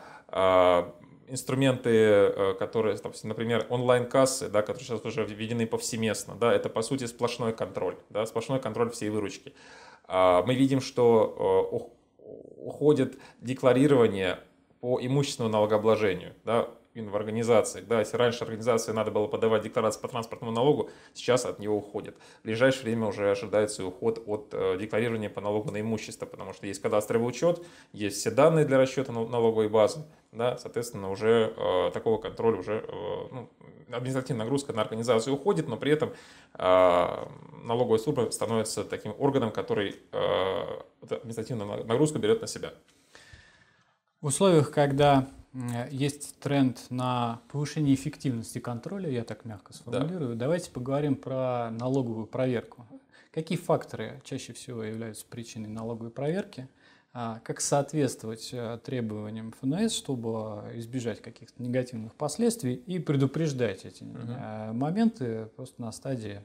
инструменты, 1.28 1.90
э, 1.90 2.54
которые, 2.57 2.98
например, 3.24 3.66
онлайн-кассы, 3.69 4.50
да, 4.50 4.62
которые 4.62 4.84
сейчас 4.84 5.06
уже 5.06 5.26
введены 5.26 5.68
повсеместно, 5.68 6.36
да, 6.36 6.54
это 6.54 6.69
по 6.69 6.81
сути 6.81 7.06
сплошной 7.06 7.54
контроль, 7.54 7.98
да, 8.10 8.26
сплошной 8.26 8.60
контроль 8.60 8.90
всей 8.92 9.10
выручки. 9.10 9.54
А, 10.06 10.44
мы 10.44 10.56
видим, 10.56 10.81
что 10.81 11.80
э, 11.80 12.28
уходит 12.57 13.18
декларирование 13.42 14.40
по 14.80 15.00
имущественному 15.02 15.54
налогообложению. 15.54 16.34
Да, 16.46 16.69
в 17.06 17.16
организациях. 17.16 17.87
Да, 17.87 17.99
если 17.99 18.18
раньше 18.18 18.44
организации 18.44 18.92
надо 18.92 19.11
было 19.11 19.27
подавать 19.27 19.63
декларации 19.63 20.01
по 20.01 20.07
транспортному 20.07 20.51
налогу, 20.51 20.89
сейчас 21.13 21.45
от 21.45 21.59
него 21.59 21.77
уходят. 21.77 22.16
В 22.42 22.45
ближайшее 22.45 22.83
время 22.83 23.07
уже 23.07 23.30
ожидается 23.30 23.85
уход 23.85 24.21
от 24.25 24.49
э, 24.54 24.77
декларирования 24.80 25.30
по 25.30 25.42
налогу 25.42 25.71
на 25.71 25.80
имущество, 25.80 26.25
потому 26.25 26.54
что 26.54 26.68
есть 26.68 26.81
кадастровый 26.81 27.27
учет, 27.27 27.63
есть 27.94 28.18
все 28.18 28.31
данные 28.31 28.66
для 28.66 28.77
расчета 28.77 29.11
налоговой 29.11 29.69
базы, 29.69 30.06
да, 30.31 30.57
соответственно, 30.57 31.11
уже 31.11 31.54
э, 31.56 31.92
такого 31.94 32.18
контроля 32.18 32.59
уже 32.59 32.85
э, 32.87 33.27
ну, 33.31 33.49
административная 33.92 34.45
нагрузка 34.45 34.73
на 34.73 34.81
организацию 34.81 35.35
уходит, 35.35 35.68
но 35.68 35.77
при 35.77 35.92
этом 35.92 36.13
э, 36.54 37.27
налоговая 37.63 37.99
служба 37.99 38.30
становится 38.31 38.83
таким 38.83 39.13
органом, 39.18 39.51
который 39.51 39.95
э, 40.11 40.81
административную 41.09 41.85
нагрузку 41.85 42.19
берет 42.19 42.42
на 42.42 42.47
себя. 42.47 42.73
В 44.21 44.27
условиях, 44.27 44.71
когда 44.71 45.27
есть 45.92 46.40
тренд 46.40 46.85
на 46.90 47.42
повышение 47.52 47.95
эффективности 47.95 48.59
контроля, 48.59 49.09
я 49.09 49.23
так 49.23 49.45
мягко 49.45 49.73
сформулирую. 49.73 50.35
Да. 50.35 50.45
Давайте 50.45 50.71
поговорим 50.71 51.16
про 51.16 51.71
налоговую 51.71 52.28
проверку. 52.28 52.85
Какие 53.31 53.57
факторы 53.57 54.21
чаще 54.23 54.54
всего 54.54 54.83
являются 54.83 55.26
причиной 55.26 55.69
налоговой 55.69 56.11
проверки? 56.11 56.68
А 57.14 57.40
как 57.44 57.61
соответствовать 57.61 58.49
э, 58.52 58.80
требованиям 58.83 59.52
ФНС, 59.59 59.94
чтобы 59.94 60.71
избежать 60.76 61.21
каких-то 61.21 61.64
негативных 61.64 62.14
последствий 62.14 62.76
и 62.76 62.99
предупреждать 62.99 63.85
эти 63.85 64.04
угу. 64.04 64.73
моменты 64.73 65.49
просто 65.56 65.81
на 65.81 65.92
стадии 65.92 66.44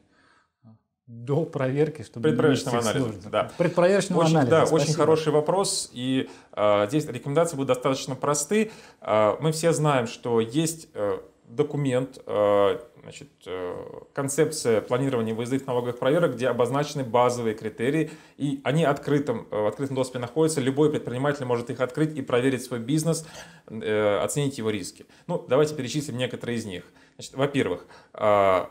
до 1.07 1.45
проверки, 1.45 2.03
чтобы 2.03 2.29
предпроверочного 2.29 2.79
анализа. 2.79 3.31
Да. 3.31 3.51
Предпроверочного 3.59 4.21
очень, 4.21 4.37
анализа. 4.37 4.51
Да, 4.51 4.67
спасибо. 4.67 4.83
очень 4.83 4.95
хороший 4.95 5.33
вопрос. 5.33 5.91
И 5.93 6.31
э, 6.53 6.87
здесь 6.89 7.07
рекомендации 7.07 7.57
будут 7.57 7.69
достаточно 7.69 8.15
просты. 8.15 8.71
Э, 9.01 9.37
мы 9.41 9.53
все 9.53 9.73
знаем, 9.73 10.07
что 10.07 10.41
есть 10.41 10.89
э, 10.95 11.19
документ, 11.49 12.19
э, 12.25 12.79
значит, 13.03 13.29
э, 13.47 13.75
концепция 14.15 14.81
планирования 14.81 15.35
выездных 15.35 15.67
налоговых 15.67 15.99
проверок, 15.99 16.35
где 16.35 16.49
обозначены 16.49 17.05
базовые 17.05 17.55
критерии, 17.55 18.11
и 18.37 18.61
они 18.65 18.85
открытым, 18.85 19.49
э, 19.51 19.61
в 19.61 19.67
открытом 19.67 19.97
доступе 19.97 20.19
находятся. 20.21 20.61
Любой 20.61 20.91
предприниматель 20.91 21.45
может 21.45 21.69
их 21.69 21.81
открыть 21.81 22.17
и 22.17 22.23
проверить 22.23 22.65
свой 22.65 22.81
бизнес, 22.81 23.27
э, 23.67 24.19
оценить 24.23 24.57
его 24.57 24.71
риски. 24.71 25.05
Ну, 25.27 25.45
давайте 25.49 25.75
перечислим 25.75 26.17
некоторые 26.17 26.59
из 26.59 26.65
них. 26.65 26.85
Значит, 27.17 27.35
во-первых, 27.35 27.87
э, 28.15 28.67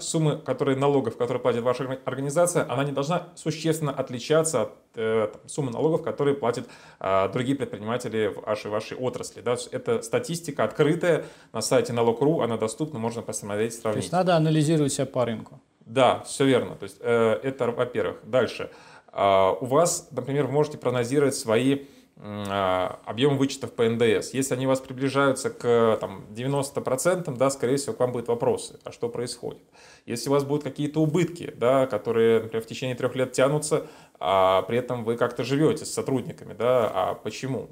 суммы, 0.00 0.38
которые 0.38 0.76
налогов, 0.76 1.16
которые 1.16 1.40
платит 1.40 1.62
ваша 1.62 1.98
организация, 2.04 2.70
она 2.70 2.84
не 2.84 2.92
должна 2.92 3.28
существенно 3.34 3.92
отличаться 3.92 4.62
от 4.62 4.72
э, 4.96 5.28
суммы 5.46 5.70
налогов, 5.70 6.02
которые 6.02 6.34
платят 6.34 6.66
э, 7.00 7.28
другие 7.32 7.56
предприниматели 7.56 8.28
в 8.28 8.44
вашей, 8.46 8.70
вашей 8.70 8.96
отрасли. 8.96 9.40
Да? 9.40 9.56
Это 9.70 10.02
статистика 10.02 10.64
открытая 10.64 11.24
на 11.52 11.60
сайте 11.60 11.92
налог.ру, 11.92 12.40
она 12.40 12.56
доступна, 12.56 12.98
можно 12.98 13.22
посмотреть, 13.22 13.74
сравнить. 13.74 13.94
То 13.94 14.04
есть 14.04 14.12
надо 14.12 14.36
анализировать 14.36 14.92
себя 14.92 15.06
по 15.06 15.24
рынку. 15.24 15.60
Да, 15.86 16.20
все 16.20 16.44
верно. 16.44 16.74
То 16.76 16.84
есть 16.84 16.96
э, 17.00 17.40
это, 17.42 17.70
во-первых. 17.70 18.18
Дальше. 18.24 18.70
Э, 19.12 19.52
у 19.60 19.66
вас, 19.66 20.08
например, 20.10 20.46
вы 20.46 20.52
можете 20.52 20.78
прогнозировать 20.78 21.34
свои 21.34 21.86
объем 22.16 23.36
вычетов 23.36 23.72
по 23.72 23.88
НДС. 23.88 24.32
Если 24.32 24.54
они 24.54 24.66
вас 24.66 24.80
приближаются 24.80 25.50
к 25.50 25.98
там, 26.00 26.26
90%, 26.30 27.36
да, 27.36 27.50
скорее 27.50 27.76
всего, 27.76 27.94
к 27.94 28.00
вам 28.00 28.12
будут 28.12 28.28
вопросы, 28.28 28.78
а 28.84 28.92
что 28.92 29.08
происходит. 29.08 29.62
Если 30.06 30.28
у 30.28 30.32
вас 30.32 30.44
будут 30.44 30.62
какие-то 30.62 31.00
убытки, 31.00 31.52
да, 31.56 31.86
которые, 31.86 32.42
например, 32.42 32.62
в 32.62 32.68
течение 32.68 32.94
трех 32.94 33.16
лет 33.16 33.32
тянутся, 33.32 33.86
а 34.20 34.62
при 34.62 34.78
этом 34.78 35.04
вы 35.04 35.16
как-то 35.16 35.42
живете 35.42 35.84
с 35.84 35.92
сотрудниками, 35.92 36.52
да, 36.52 36.90
а 36.94 37.14
почему? 37.14 37.70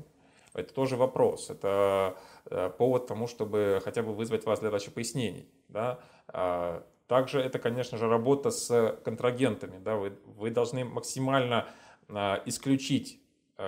Это 0.55 0.75
тоже 0.75 0.97
вопрос. 0.97 1.51
Это 1.51 2.17
э, 2.47 2.71
повод 2.77 3.07
тому, 3.07 3.27
чтобы 3.29 3.81
хотя 3.85 4.03
бы 4.03 4.13
вызвать 4.13 4.45
вас 4.45 4.61
для 4.61 4.71
дачи 4.71 4.91
пояснений. 4.91 5.49
Да? 5.69 6.01
А, 6.29 6.83
также 7.07 7.41
это, 7.41 7.59
конечно 7.59 7.99
же, 7.99 8.09
работа 8.09 8.51
с 8.51 8.99
контрагентами. 9.05 9.79
Да? 9.79 9.97
Вы, 9.97 10.13
вы 10.25 10.51
должны 10.51 10.85
максимально 10.85 11.69
а, 12.09 12.43
исключить 12.47 13.20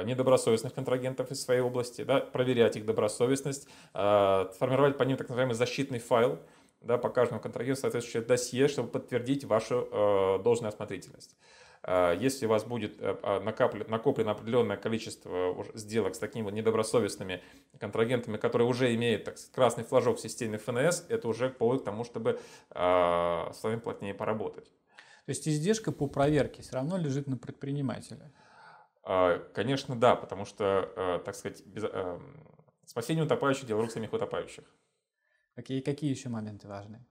недобросовестных 0.05 0.75
контрагентов 0.75 1.31
из 1.31 1.43
своей 1.43 1.61
области, 1.61 2.03
да, 2.05 2.21
проверять 2.21 2.77
их 2.77 2.87
добросовестность, 2.87 3.69
э, 3.95 4.47
формировать 4.59 4.97
по 4.97 5.03
ним 5.03 5.17
так 5.17 5.29
называемый 5.29 5.55
защитный 5.55 5.99
файл, 5.99 6.39
да, 6.81 6.99
по 6.99 7.11
каждому 7.11 7.41
контрагенту 7.41 7.83
соответствующее 7.83 8.23
досье, 8.23 8.69
чтобы 8.69 8.89
подтвердить 8.89 9.45
вашу 9.45 9.89
э, 9.91 10.43
должную 10.43 10.69
осмотрительность. 10.69 11.37
Если 12.21 12.47
у 12.47 12.49
вас 12.49 12.63
будет 12.63 13.01
накоплено, 13.01 13.85
накоплено 13.89 14.31
определенное 14.31 14.77
количество 14.77 15.67
сделок 15.75 16.15
с 16.15 16.19
такими 16.21 16.45
вот 16.45 16.53
недобросовестными 16.53 17.43
контрагентами, 17.81 18.37
которые 18.37 18.69
уже 18.69 18.95
имеют 18.95 19.25
так 19.25 19.35
красный 19.53 19.83
флажок 19.83 20.19
в 20.19 20.21
системе 20.21 20.59
ФНС, 20.59 21.07
это 21.09 21.27
уже 21.27 21.51
повод 21.51 21.83
к 21.83 21.85
тому, 21.85 22.05
чтобы 22.05 22.39
с 22.71 23.59
вами 23.65 23.81
плотнее 23.81 24.15
поработать. 24.15 24.67
То 25.27 25.31
есть 25.31 25.49
издержка 25.49 25.91
по 25.91 26.07
проверке 26.07 26.63
все 26.63 26.75
равно 26.75 26.97
лежит 26.97 27.27
на 27.27 27.37
предпринимателе? 27.37 28.31
А, 29.05 29.39
конечно, 29.53 29.97
да, 29.97 30.15
потому 30.15 30.45
что, 30.45 30.93
э, 30.97 31.21
так 31.25 31.35
сказать, 31.35 31.65
без, 31.67 31.85
э, 31.85 32.21
спасение 32.87 33.25
утопающих– 33.25 33.65
дело 33.67 33.83
рук 33.83 33.91
самих 33.91 34.13
утопающих. 34.13 34.65
Какие, 35.57 35.81
какие 35.81 36.11
еще 36.11 36.29
моменты 36.29 36.69
важны? 36.69 37.05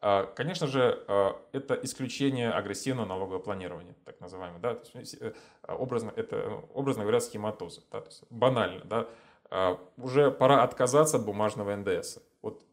А, 0.00 0.24
конечно 0.24 0.66
же, 0.66 1.04
э, 1.06 1.32
это 1.52 1.74
исключение 1.74 2.50
агрессивного 2.50 3.06
налогового 3.06 3.38
планирования, 3.38 3.94
так 4.06 4.18
называемое. 4.20 4.60
Да? 4.60 4.74
То 4.76 4.98
есть, 4.98 5.18
образно, 5.68 6.10
это, 6.16 6.48
ну, 6.48 6.70
образно 6.72 7.02
говоря, 7.02 7.20
схематоза. 7.20 7.82
Да? 7.92 8.02
Банально. 8.30 8.84
Да? 8.84 9.08
А, 9.50 9.78
уже 9.98 10.30
пора 10.30 10.62
отказаться 10.62 11.18
от 11.18 11.26
бумажного 11.26 11.76
НДС. 11.76 12.18
Вот, 12.40 12.64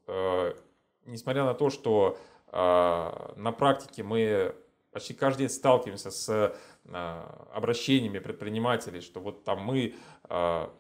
несмотря 1.04 1.44
на 1.44 1.54
то, 1.54 1.70
что 1.70 2.18
на 2.54 3.51
практике 3.58 4.04
мы 4.04 4.56
почти 4.91 5.13
каждый 5.13 5.39
день 5.39 5.50
сталкиваемся 5.50 6.12
с 6.12 6.56
а, 6.89 7.50
обращениями 7.53 8.20
предпринимателей, 8.20 9.01
что 9.01 9.20
вот 9.20 9.44
там 9.44 9.62
мы 9.62 9.96
а, 10.24 10.74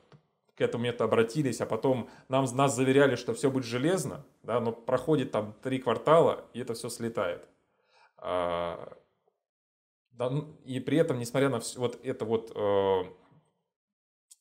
к 0.55 0.61
этому 0.61 0.85
методу 0.85 1.05
обратились, 1.05 1.61
а 1.61 1.65
потом 1.65 2.09
нам, 2.29 2.45
нас 2.55 2.75
заверяли, 2.75 3.15
что 3.15 3.33
все 3.33 3.51
будет 3.51 3.65
железно, 3.65 4.25
да, 4.43 4.59
но 4.59 4.71
проходит 4.71 5.31
там 5.31 5.53
три 5.61 5.79
квартала, 5.79 6.45
и 6.53 6.59
это 6.59 6.73
все 6.73 6.89
слетает. 6.89 7.47
А, 8.17 8.97
ну, 10.17 10.57
и 10.65 10.79
при 10.79 10.97
этом, 10.97 11.19
несмотря 11.19 11.49
на 11.49 11.61
вот 11.75 12.03
эту 12.03 12.25
вот 12.25 12.51
э, 12.55 13.03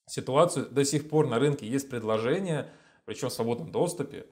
ситуацию, 0.06 0.66
до 0.70 0.84
сих 0.84 1.08
пор 1.08 1.26
на 1.26 1.38
рынке 1.38 1.66
есть 1.66 1.90
предложения, 1.90 2.72
причем 3.04 3.28
в 3.28 3.32
свободном 3.32 3.70
доступе, 3.70 4.26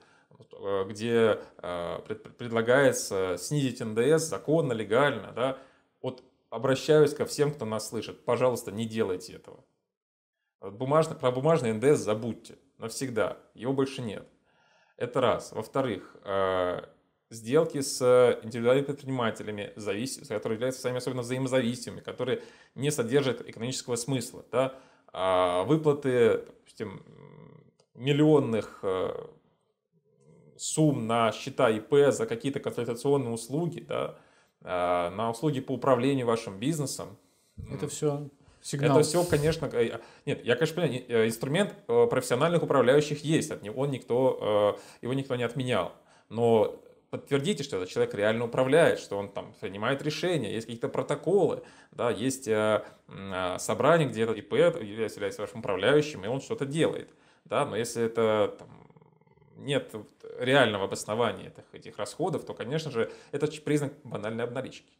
где 0.87 1.39
э, 1.57 1.99
предлагается 2.37 3.37
снизить 3.37 3.81
НДС 3.81 4.23
законно, 4.23 4.73
легально, 4.73 5.31
да, 5.33 5.57
от 6.01 6.23
обращаюсь 6.49 7.13
ко 7.13 7.25
всем, 7.25 7.53
кто 7.53 7.65
нас 7.65 7.89
слышит. 7.89 8.23
Пожалуйста, 8.23 8.71
не 8.71 8.85
делайте 8.85 9.33
этого. 9.33 9.63
Бумажный, 10.61 11.15
про 11.15 11.31
бумажный 11.31 11.73
НДС 11.73 11.99
забудьте 11.99 12.57
навсегда. 12.77 13.37
Его 13.53 13.73
больше 13.73 14.01
нет. 14.01 14.27
Это 14.97 15.21
раз. 15.21 15.51
Во-вторых, 15.51 16.15
э, 16.23 16.81
сделки 17.29 17.81
с 17.81 18.39
индивидуальными 18.43 18.85
предпринимателями, 18.85 19.73
завис... 19.75 20.17
которые 20.27 20.55
являются 20.55 20.81
сами 20.81 20.97
особенно 20.97 21.21
взаимозависимыми, 21.21 21.99
которые 21.99 22.41
не 22.75 22.91
содержат 22.91 23.47
экономического 23.47 23.95
смысла. 23.95 24.45
Да? 24.51 24.79
А 25.11 25.63
выплаты, 25.63 26.45
допустим, 26.45 27.03
миллионных 27.93 28.79
э, 28.83 29.27
сумм 30.57 31.07
на 31.07 31.31
счета 31.31 31.69
ИП 31.69 32.11
за 32.11 32.25
какие-то 32.25 32.59
консультационные 32.59 33.31
услуги, 33.31 33.81
да, 33.81 34.15
а, 34.61 35.09
на 35.11 35.29
услуги 35.29 35.59
по 35.59 35.73
управлению 35.73 36.25
вашим 36.25 36.59
бизнесом. 36.59 37.17
Это 37.71 37.87
все 37.87 38.29
сигнал. 38.65 38.99
Это 38.99 39.07
все, 39.07 39.23
конечно, 39.23 39.69
э, 39.71 39.99
нет, 40.25 40.43
я, 40.43 40.55
конечно, 40.55 40.81
понимаю, 40.81 41.03
э, 41.07 41.27
инструмент 41.27 41.75
э, 41.87 42.07
профессиональных 42.09 42.63
управляющих 42.63 43.23
есть, 43.23 43.51
от 43.51 43.61
него 43.61 43.85
никто, 43.85 44.79
его 45.01 45.13
никто 45.13 45.35
не 45.35 45.43
отменял. 45.43 45.93
Но 46.29 46.81
подтвердите, 47.11 47.63
что 47.63 47.77
этот 47.77 47.89
человек 47.89 48.15
реально 48.15 48.45
управляет, 48.45 48.99
что 48.99 49.17
он 49.17 49.29
там 49.29 49.53
принимает 49.61 50.01
решения, 50.01 50.51
есть 50.51 50.65
какие-то 50.65 50.89
протоколы, 50.89 51.61
да, 51.91 52.09
есть 52.09 52.45
собрание, 52.45 54.09
где 54.09 54.23
этот 54.23 54.37
ИП 54.37 54.53
является 54.53 55.41
вашим 55.41 55.59
управляющим, 55.59 56.25
и 56.25 56.27
он 56.27 56.41
что-то 56.41 56.65
делает. 56.65 57.09
Да, 57.45 57.63
но 57.63 57.75
если 57.75 58.03
это 58.03 58.55
там, 58.57 58.84
нет 59.55 59.93
реального 60.39 60.85
обоснования 60.85 61.47
этих, 61.47 61.63
этих 61.73 61.97
расходов, 61.97 62.45
то, 62.45 62.53
конечно 62.53 62.91
же, 62.91 63.11
это 63.31 63.47
признак 63.61 63.93
банальной 64.03 64.43
обналички. 64.43 64.93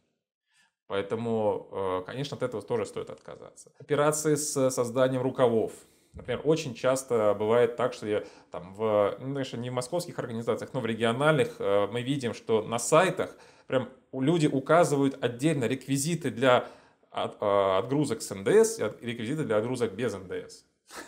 Поэтому, 0.86 1.68
э, 1.72 2.02
конечно, 2.06 2.36
от 2.36 2.42
этого 2.42 2.62
тоже 2.62 2.86
стоит 2.86 3.10
отказаться. 3.10 3.72
Операции 3.78 4.36
с 4.36 4.70
созданием 4.70 5.22
рукавов. 5.22 5.72
Например, 6.12 6.40
очень 6.44 6.74
часто 6.74 7.34
бывает 7.34 7.76
так, 7.76 7.92
что 7.92 8.06
я, 8.06 8.24
там, 8.50 8.74
в, 8.74 9.16
ну, 9.20 9.34
конечно, 9.34 9.56
не 9.58 9.68
в 9.68 9.74
московских 9.74 10.18
организациях, 10.18 10.72
но 10.72 10.80
в 10.80 10.86
региональных 10.86 11.56
э, 11.58 11.88
мы 11.88 12.02
видим, 12.02 12.34
что 12.34 12.62
на 12.62 12.78
сайтах 12.78 13.36
прям 13.66 13.88
люди 14.12 14.46
указывают 14.46 15.22
отдельно 15.22 15.64
реквизиты 15.64 16.30
для 16.30 16.68
э, 17.12 17.18
отгрузок 17.18 18.22
с 18.22 18.34
НДС 18.34 18.78
и 18.78 19.06
реквизиты 19.06 19.44
для 19.44 19.56
отгрузок 19.58 19.92
без 19.92 20.14
НДС. 20.14 20.64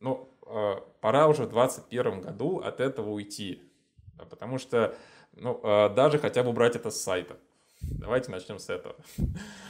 Ну, 0.00 0.28
пора 1.00 1.26
уже 1.26 1.44
в 1.44 1.50
2021 1.50 2.20
году 2.20 2.58
от 2.58 2.80
этого 2.80 3.10
уйти. 3.10 3.62
Потому 4.30 4.58
что 4.58 4.94
ну, 5.36 5.60
э, 5.62 5.90
даже 5.94 6.18
хотя 6.18 6.42
бы 6.42 6.50
убрать 6.50 6.76
это 6.76 6.90
с 6.90 7.00
сайта. 7.00 7.36
Давайте 7.80 8.30
начнем 8.30 8.58
с 8.58 8.70
этого. 8.70 8.94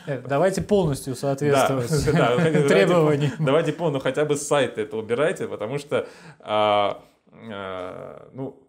Э, 0.07 0.21
давайте 0.21 0.63
полностью 0.63 1.15
соответствовать 1.15 1.91
да, 2.15 2.37
да, 2.37 2.69
требованиям. 2.69 3.33
Давайте, 3.41 3.73
полностью, 3.73 4.03
хотя 4.03 4.25
бы 4.25 4.37
с 4.37 4.47
сайта 4.47 4.83
это 4.83 4.97
убирайте, 4.97 5.49
потому 5.49 5.79
что 5.79 6.07
а, 6.41 7.03
а, 7.33 8.29
ну, 8.33 8.63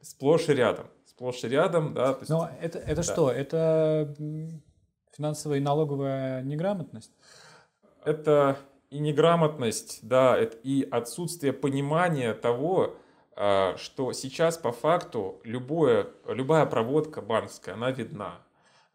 сплошь 0.00 0.48
и 0.48 0.54
рядом. 0.54 0.86
Сплошь 1.06 1.42
и 1.44 1.48
рядом, 1.48 1.94
да. 1.94 2.16
есть, 2.18 2.30
Но 2.30 2.50
это, 2.60 2.78
это 2.78 2.96
да. 2.96 3.02
что? 3.02 3.30
Это 3.30 4.14
финансовая 5.16 5.58
и 5.58 5.60
налоговая 5.60 6.42
неграмотность? 6.42 7.12
Это 8.04 8.56
и 8.90 8.98
неграмотность, 8.98 10.00
да, 10.02 10.38
и 10.42 10.86
отсутствие 10.90 11.52
понимания 11.52 12.34
того, 12.34 12.96
а, 13.36 13.76
что 13.76 14.12
сейчас 14.12 14.58
по 14.58 14.72
факту 14.72 15.40
любое, 15.44 16.08
любая 16.26 16.66
проводка 16.66 17.22
банковская, 17.22 17.72
она 17.72 17.90
видна. 17.90 18.42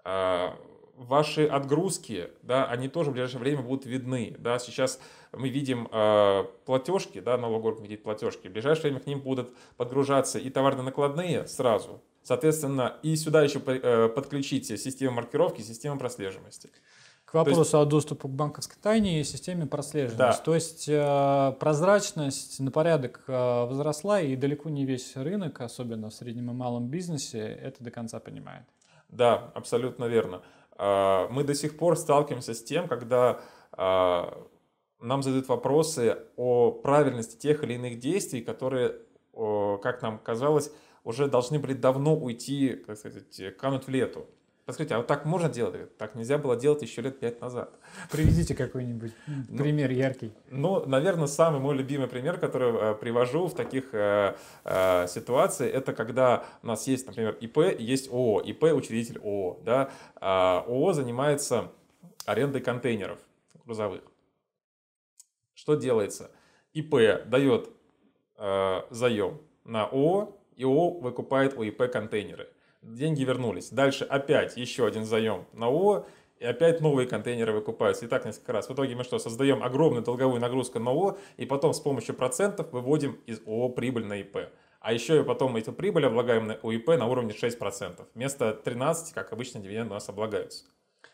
А, 0.04 0.58
ваши 0.96 1.46
отгрузки, 1.46 2.30
да, 2.42 2.66
они 2.66 2.88
тоже 2.88 3.10
в 3.10 3.14
ближайшее 3.14 3.40
время 3.40 3.62
будут 3.62 3.86
видны. 3.86 4.36
Да. 4.40 4.60
Сейчас 4.60 5.00
мы 5.34 5.50
видим 5.50 5.88
э, 5.92 6.46
платежки, 6.66 7.20
да, 7.20 7.38
налогоорган 7.38 7.84
видит 7.84 8.04
платежки. 8.04 8.48
В 8.48 8.52
ближайшее 8.52 8.84
время 8.84 9.00
к 9.02 9.08
ним 9.08 9.20
будут 9.20 9.54
подгружаться 9.78 10.40
и 10.40 10.50
товарно-накладные 10.50 11.48
сразу, 11.48 12.02
Соответственно, 12.24 12.98
и 13.04 13.16
сюда 13.18 13.44
еще 13.44 13.62
э, 13.66 14.10
подключить 14.10 14.66
систему 14.66 15.18
маркировки, 15.18 15.62
систему 15.62 16.00
прослеживаемости. 16.00 16.72
Вопросу 17.36 17.60
есть... 17.60 17.74
о 17.74 17.86
доступе 17.86 18.28
к 18.28 18.32
банковской 18.32 18.78
тайне 18.82 19.22
и 19.22 19.24
системе 19.24 19.66
прослеживаемости. 19.66 20.40
Да. 20.40 20.44
То 20.44 20.56
есть 20.56 20.88
э, 20.88 21.56
прозрачность 21.60 22.60
на 22.60 22.72
порядок 22.72 23.24
э, 23.28 23.66
возросла, 23.66 24.22
и 24.22 24.36
далеко 24.36 24.70
не 24.70 24.86
весь 24.86 25.16
рынок, 25.16 25.62
особенно 25.62 26.10
в 26.10 26.14
среднем 26.14 26.52
и 26.52 26.54
малом 26.54 26.88
бизнесе, 26.88 27.40
это 27.40 27.84
до 27.84 27.92
конца 27.92 28.20
понимает. 28.20 28.64
Да, 29.10 29.52
абсолютно 29.54 30.06
верно. 30.06 30.42
Э, 30.78 31.28
мы 31.30 31.44
до 31.44 31.54
сих 31.54 31.78
пор 31.78 31.98
сталкиваемся 31.98 32.54
с 32.54 32.64
тем, 32.64 32.88
когда 32.88 33.40
э, 33.78 34.24
нам 35.02 35.24
задают 35.24 35.48
вопросы 35.48 36.18
о 36.38 36.72
правильности 36.72 37.38
тех 37.38 37.64
или 37.64 37.74
иных 37.74 38.00
действий, 38.00 38.42
которые, 38.42 38.96
как 39.34 40.02
нам 40.02 40.18
казалось, 40.20 40.72
уже 41.04 41.28
должны 41.28 41.60
были 41.60 41.74
давно 41.74 42.16
уйти, 42.16 42.82
как 42.88 42.98
сказать, 42.98 43.58
кануть 43.58 43.86
в 43.86 43.90
лету. 43.90 44.26
Подскажите, 44.66 44.96
а 44.96 44.98
вот 44.98 45.06
так 45.08 45.26
можно 45.26 45.48
делать? 45.48 45.96
Так 45.98 46.16
нельзя 46.16 46.40
было 46.40 46.56
делать 46.56 46.82
еще 46.82 47.02
лет 47.02 47.20
пять 47.20 47.40
назад. 47.40 47.78
Приведите 48.12 48.56
какой-нибудь 48.56 49.14
ну, 49.28 49.58
пример 49.58 49.92
яркий. 49.92 50.34
Ну, 50.50 50.84
наверное, 50.88 51.28
самый 51.28 51.60
мой 51.62 51.76
любимый 51.76 52.08
пример, 52.08 52.40
который 52.40 52.74
э, 52.74 52.96
привожу 52.96 53.46
в 53.46 53.54
таких 53.54 53.94
э, 53.94 54.36
э, 54.64 55.08
ситуациях, 55.08 55.72
это 55.72 55.94
когда 55.94 56.46
у 56.64 56.68
нас 56.68 56.88
есть, 56.88 57.06
например, 57.06 57.38
ИП 57.40 57.80
есть 57.80 58.12
ООО. 58.12 58.42
ИП– 58.42 58.64
учредитель 58.74 59.20
ООО. 59.20 59.60
Да? 59.64 59.92
А 60.16 60.64
ООО 60.68 60.94
занимается 60.94 61.72
арендой 62.26 62.62
контейнеров 62.62 63.20
грузовых. 63.66 64.02
Что 65.54 65.76
делается? 65.76 66.32
ИП 66.74 67.28
дает 67.28 67.70
э, 68.38 68.82
заем 68.90 69.42
на 69.64 69.86
ООО, 69.86 70.36
и 70.56 70.64
ООО 70.64 71.02
выкупает 71.02 71.56
у 71.56 71.62
ИП 71.62 71.92
контейнеры 71.92 72.50
деньги 72.94 73.24
вернулись. 73.24 73.70
Дальше 73.70 74.06
опять 74.06 74.58
еще 74.58 74.86
один 74.86 75.06
заем 75.06 75.46
на 75.54 75.68
ООО, 75.68 76.06
и 76.40 76.46
опять 76.46 76.82
новые 76.82 77.08
контейнеры 77.08 77.54
выкупаются. 77.54 78.06
И 78.06 78.08
так 78.08 78.26
несколько 78.26 78.54
раз. 78.54 78.68
В 78.68 78.74
итоге 78.74 78.96
мы 78.96 79.04
что, 79.04 79.20
создаем 79.20 79.64
огромную 79.64 80.04
долговую 80.04 80.42
нагрузку 80.42 80.80
на 80.80 80.92
ООО, 80.92 81.18
и 81.38 81.46
потом 81.46 81.74
с 81.74 81.80
помощью 81.80 82.16
процентов 82.16 82.72
выводим 82.72 83.18
из 83.26 83.42
ООО 83.46 83.70
прибыль 83.70 84.06
на 84.06 84.20
ИП. 84.22 84.50
А 84.86 84.94
еще 84.94 85.20
и 85.20 85.24
потом 85.24 85.56
эту 85.56 85.74
прибыль 85.74 86.06
облагаем 86.06 86.46
на 86.46 86.60
УИП 86.62 86.90
на 86.90 87.08
уровне 87.08 87.34
6%. 87.34 88.06
Вместо 88.14 88.54
13, 88.54 89.16
как 89.16 89.34
обычно, 89.34 89.60
дивиденды 89.60 89.90
у 89.90 89.94
нас 89.96 90.08
облагаются. 90.10 90.66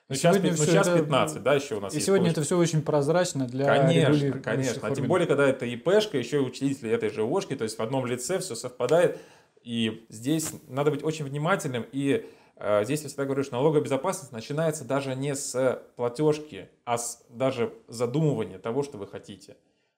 Ну, 0.10 0.16
сейчас, 0.16 0.38
ну, 0.44 0.52
сейчас 0.58 0.88
это, 0.90 1.00
15, 1.00 1.42
да, 1.42 1.54
еще 1.54 1.76
у 1.76 1.80
нас 1.80 1.94
И 1.94 2.02
сегодня 2.02 2.26
повышение. 2.26 2.32
это 2.32 2.42
все 2.42 2.58
очень 2.58 2.82
прозрачно 2.82 3.48
для 3.48 3.66
Конечно, 3.66 4.40
конечно. 4.40 4.86
А 4.86 4.94
тем 4.94 5.08
более, 5.08 5.26
когда 5.26 5.48
это 5.48 5.66
ИПшка, 5.66 6.18
еще 6.18 6.38
и 6.38 6.40
учредители 6.40 6.92
этой 6.92 7.12
же 7.12 7.24
ОшКи, 7.24 7.56
то 7.56 7.64
есть 7.64 7.78
в 7.78 7.82
одном 7.82 8.06
лице 8.06 8.40
все 8.40 8.56
совпадает. 8.56 9.20
И 9.64 10.06
здесь 10.10 10.54
надо 10.68 10.92
быть 10.92 11.04
очень 11.04 11.26
внимательным. 11.26 11.86
И 11.92 12.28
э, 12.56 12.84
здесь 12.84 13.02
я 13.04 13.08
всегда 13.08 13.26
говорю, 13.26 13.44
что 13.44 13.54
налоговая 13.54 13.84
безопасность 13.84 14.32
начинается 14.32 14.86
даже 14.86 15.16
не 15.16 15.36
с 15.36 15.82
платежки, 15.96 16.70
а 16.86 16.98
с 16.98 17.26
даже 17.30 17.74
задумывания 17.88 18.60
того, 18.60 18.84
что 18.84 18.98
вы 18.98 19.08
хотите. 19.08 19.58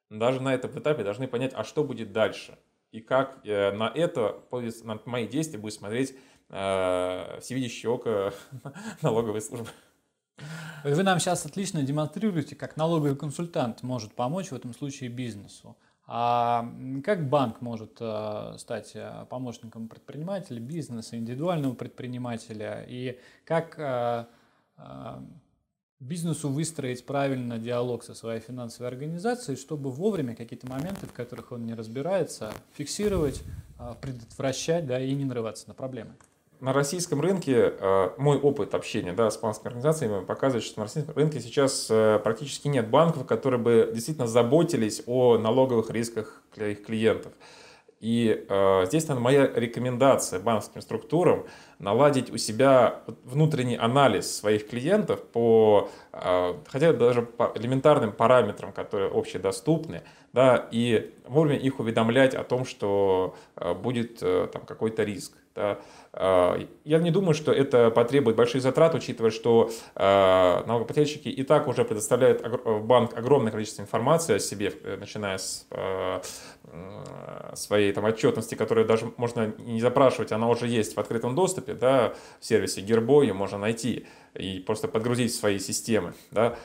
Даже 0.09 0.41
на 0.41 0.53
этом 0.53 0.77
этапе 0.77 1.03
должны 1.03 1.27
понять, 1.27 1.53
а 1.55 1.63
что 1.63 1.83
будет 1.83 2.11
дальше. 2.11 2.57
И 2.91 3.01
как 3.01 3.39
э, 3.43 3.71
на 3.71 3.91
это, 3.93 4.39
на 4.83 4.99
мои 5.05 5.27
действия 5.27 5.57
будет 5.57 5.73
смотреть 5.73 6.15
э, 6.49 7.39
всевидящее 7.41 7.91
око 7.91 8.33
налоговой 9.01 9.41
службы. 9.41 9.69
Вы 10.83 11.01
нам 11.03 11.19
сейчас 11.19 11.45
отлично 11.45 11.81
демонстрируете, 11.81 12.55
как 12.55 12.75
налоговый 12.75 13.15
консультант 13.15 13.83
может 13.83 14.13
помочь 14.13 14.49
в 14.49 14.55
этом 14.55 14.73
случае 14.73 15.09
бизнесу. 15.09 15.77
А 16.05 16.69
как 17.03 17.29
банк 17.29 17.61
может 17.61 17.97
э, 18.01 18.55
стать 18.57 18.91
э, 18.93 19.25
помощником 19.29 19.87
предпринимателя, 19.87 20.59
бизнеса, 20.59 21.15
индивидуального 21.15 21.73
предпринимателя? 21.75 22.85
И 22.87 23.19
как 23.45 23.75
э, 23.77 24.25
бизнесу 26.01 26.49
выстроить 26.49 27.05
правильно 27.05 27.57
диалог 27.57 28.03
со 28.03 28.15
своей 28.15 28.41
финансовой 28.41 28.89
организацией, 28.89 29.55
чтобы 29.55 29.91
вовремя 29.91 30.35
какие-то 30.35 30.67
моменты, 30.67 31.07
в 31.07 31.13
которых 31.13 31.53
он 31.53 31.65
не 31.65 31.73
разбирается, 31.73 32.51
фиксировать, 32.73 33.41
предотвращать 34.01 34.85
да, 34.85 34.99
и 34.99 35.13
не 35.13 35.23
нарываться 35.23 35.69
на 35.69 35.73
проблемы? 35.73 36.15
На 36.63 36.71
российском 36.71 37.19
рынке 37.19 37.73
э, 37.77 38.09
мой 38.17 38.37
опыт 38.37 38.73
общения 38.73 39.11
да, 39.11 39.29
с 39.29 39.37
банковскими 39.37 39.67
организациями 39.67 40.23
показывает, 40.23 40.63
что 40.63 40.79
на 40.79 40.85
российском 40.85 41.13
рынке 41.13 41.41
сейчас 41.41 41.87
э, 41.89 42.21
практически 42.23 42.69
нет 42.69 42.87
банков, 42.87 43.25
которые 43.27 43.59
бы 43.59 43.91
действительно 43.93 44.27
заботились 44.27 45.03
о 45.05 45.37
налоговых 45.37 45.89
рисках 45.89 46.41
для 46.55 46.69
их 46.69 46.85
клиентов. 46.85 47.33
И 47.99 48.45
э, 48.47 48.85
здесь, 48.85 49.09
наверное, 49.09 49.23
моя 49.23 49.51
рекомендация 49.53 50.39
банковским 50.39 50.79
структурам 50.79 51.45
наладить 51.79 52.31
у 52.31 52.37
себя 52.37 53.01
внутренний 53.25 53.75
анализ 53.75 54.33
своих 54.33 54.69
клиентов 54.69 55.21
по, 55.21 55.89
хотя 56.13 56.93
бы 56.93 56.97
даже 56.97 57.23
по 57.23 57.51
элементарным 57.55 58.13
параметрам, 58.13 58.71
которые 58.71 59.11
общедоступны, 59.11 60.03
да, 60.31 60.69
и 60.71 61.13
вовремя 61.27 61.57
их 61.57 61.81
уведомлять 61.81 62.35
о 62.35 62.45
том, 62.45 62.63
что 62.63 63.35
будет 63.81 64.19
там 64.19 64.65
какой-то 64.65 65.03
риск. 65.03 65.42
А, 65.55 66.59
я 66.83 66.99
не 66.99 67.11
думаю, 67.11 67.33
что 67.33 67.51
это 67.51 67.89
потребует 67.91 68.35
больших 68.35 68.61
затрат, 68.61 68.93
учитывая, 68.95 69.31
что 69.31 69.71
а, 69.95 70.63
налогоплательщики 70.65 71.27
и 71.27 71.43
так 71.43 71.67
уже 71.67 71.85
предоставляют 71.85 72.43
банк 72.83 73.17
огромное 73.17 73.51
количество 73.51 73.81
информации 73.81 74.35
о 74.35 74.39
себе, 74.39 74.73
э, 74.83 74.97
начиная 74.97 75.37
с 75.37 75.67
а, 75.71 76.21
своей 77.55 77.91
там, 77.93 78.05
отчетности, 78.05 78.55
которую 78.55 78.87
даже 78.87 79.11
можно 79.17 79.53
не 79.57 79.81
запрашивать, 79.81 80.31
она 80.31 80.47
уже 80.49 80.67
есть 80.67 80.95
в 80.95 80.99
открытом 80.99 81.35
доступе, 81.35 81.73
да, 81.73 82.13
в 82.39 82.45
сервисе 82.45 82.81
Гербо 82.81 83.21
ее 83.21 83.33
можно 83.33 83.57
найти 83.57 84.07
и 84.33 84.59
просто 84.59 84.87
подгрузить 84.87 85.31
в 85.31 85.35
свои 85.35 85.59
системы. 85.59 86.13
Да. 86.31 86.57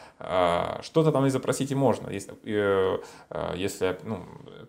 Что-то 0.82 1.12
там 1.12 1.26
и 1.26 1.30
запросить 1.30 1.70
и 1.70 1.74
можно, 1.74 2.08
если, 2.08 2.34
э, 2.44 2.98
если 3.56 3.98
ну, 4.04 4.24